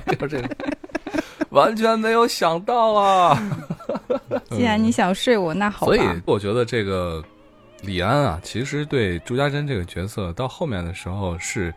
[0.07, 0.49] 就是这个，
[1.51, 3.41] 完全没有想到啊！”
[4.51, 5.95] 既然你想睡我，那好吧。
[5.95, 7.22] 所以我觉得这个
[7.83, 11.72] 李安啊，其实对朱家珍这个角色到后面的时候是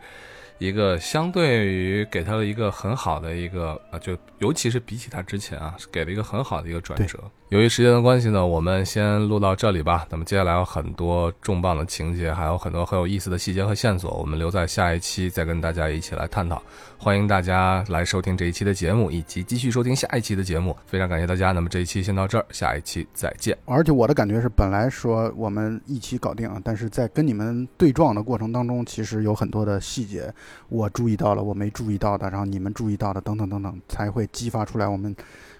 [0.58, 7.18] 一个相对于给他了一个很好的一个啊，就尤其是比起他之前啊，是给了一个很好的一个转折。
[7.50, 10.06] 由于时间的关系呢，我们先录到这里吧。
[10.10, 16.60] 那么接下来有很多重磅的情节，还有很多很有意思的细节和线索，我们留在下一期再跟大家一起来探讨。
[16.98, 20.74] 欢迎大家来收听这一期的节目，以及继续收听下一期的节目。
[20.86, 21.52] 非常感谢大家。
[21.52, 23.56] 那么这一期先到这儿，下一期再见。
[23.66, 30.32] 而且我的感觉是，本来说我们一起搞定啊，但是在跟你们对撞的过程当中，其实有很多的细节
[30.68, 35.14] 我注意到了，我没注意到的，然后你们注意到的，等等等等，才会激发出来我们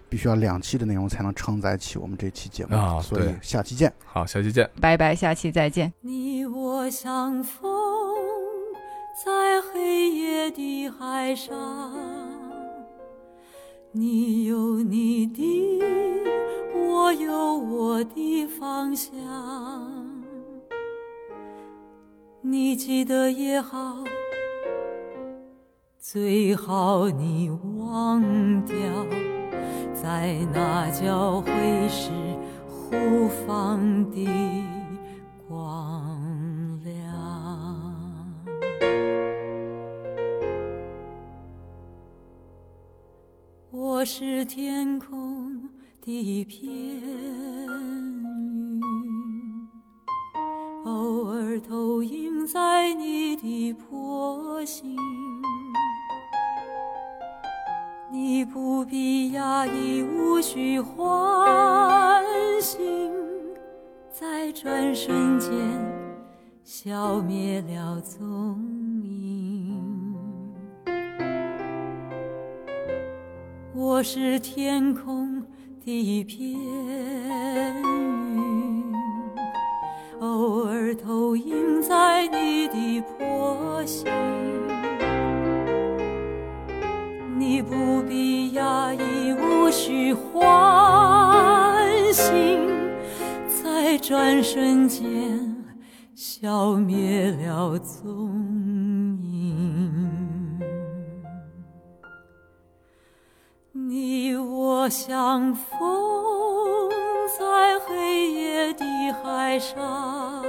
[0.09, 2.77] 必须要两期的内容才能承载起我们这期节目。
[2.77, 3.93] 啊所以下期见。
[4.05, 4.71] 好，下期见。
[4.81, 5.93] 拜拜，下期再见。
[6.01, 7.71] 你我相逢
[9.25, 11.53] 在黑夜的海上，
[13.93, 15.83] 你有你的，
[16.75, 19.13] 我有我的方向。
[22.43, 24.05] 你记得也好，
[26.07, 27.49] 最好你
[27.79, 28.23] 忘
[28.67, 28.77] 掉，
[29.95, 32.11] 在那交汇时
[32.69, 33.81] 互放
[34.11, 34.29] 的
[35.49, 36.21] 光
[36.85, 38.31] 亮。
[43.71, 45.71] 我是天空
[46.03, 46.69] 的一片
[50.85, 54.97] 偶尔投影在你的波心。
[58.13, 62.23] 你不必压抑，无需欢
[62.61, 63.11] 欣，
[64.11, 65.51] 在转瞬间
[66.63, 68.61] 消灭了踪
[69.03, 69.83] 影。
[73.75, 75.43] 我是天空
[75.83, 76.45] 的一片，
[80.25, 84.07] 偶尔投影在你的波心。
[87.37, 92.59] 你不必压抑，无需唤醒，
[93.63, 95.55] 在转瞬间
[96.15, 98.31] 消灭了踪
[99.21, 100.59] 影。
[103.73, 105.79] 你我相逢
[107.37, 108.85] 在黑夜的
[109.23, 110.45] 海上，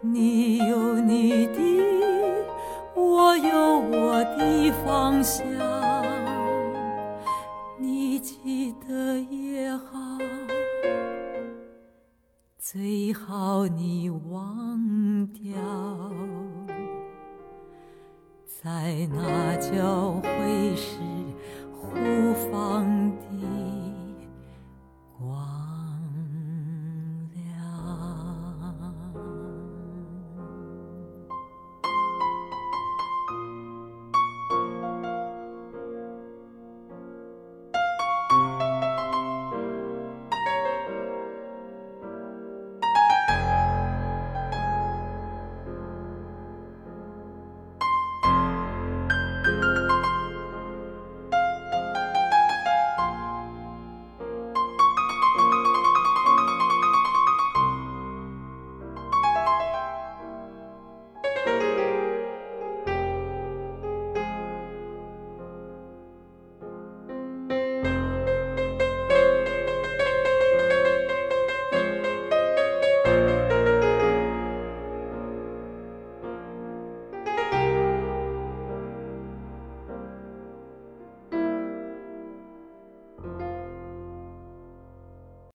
[0.00, 1.58] 你有你的。
[2.94, 5.44] 我有我的方向，
[7.78, 10.18] 你记得也好，
[12.56, 15.56] 最好你忘掉，
[18.62, 20.98] 在那交汇时
[21.72, 23.63] 互放的。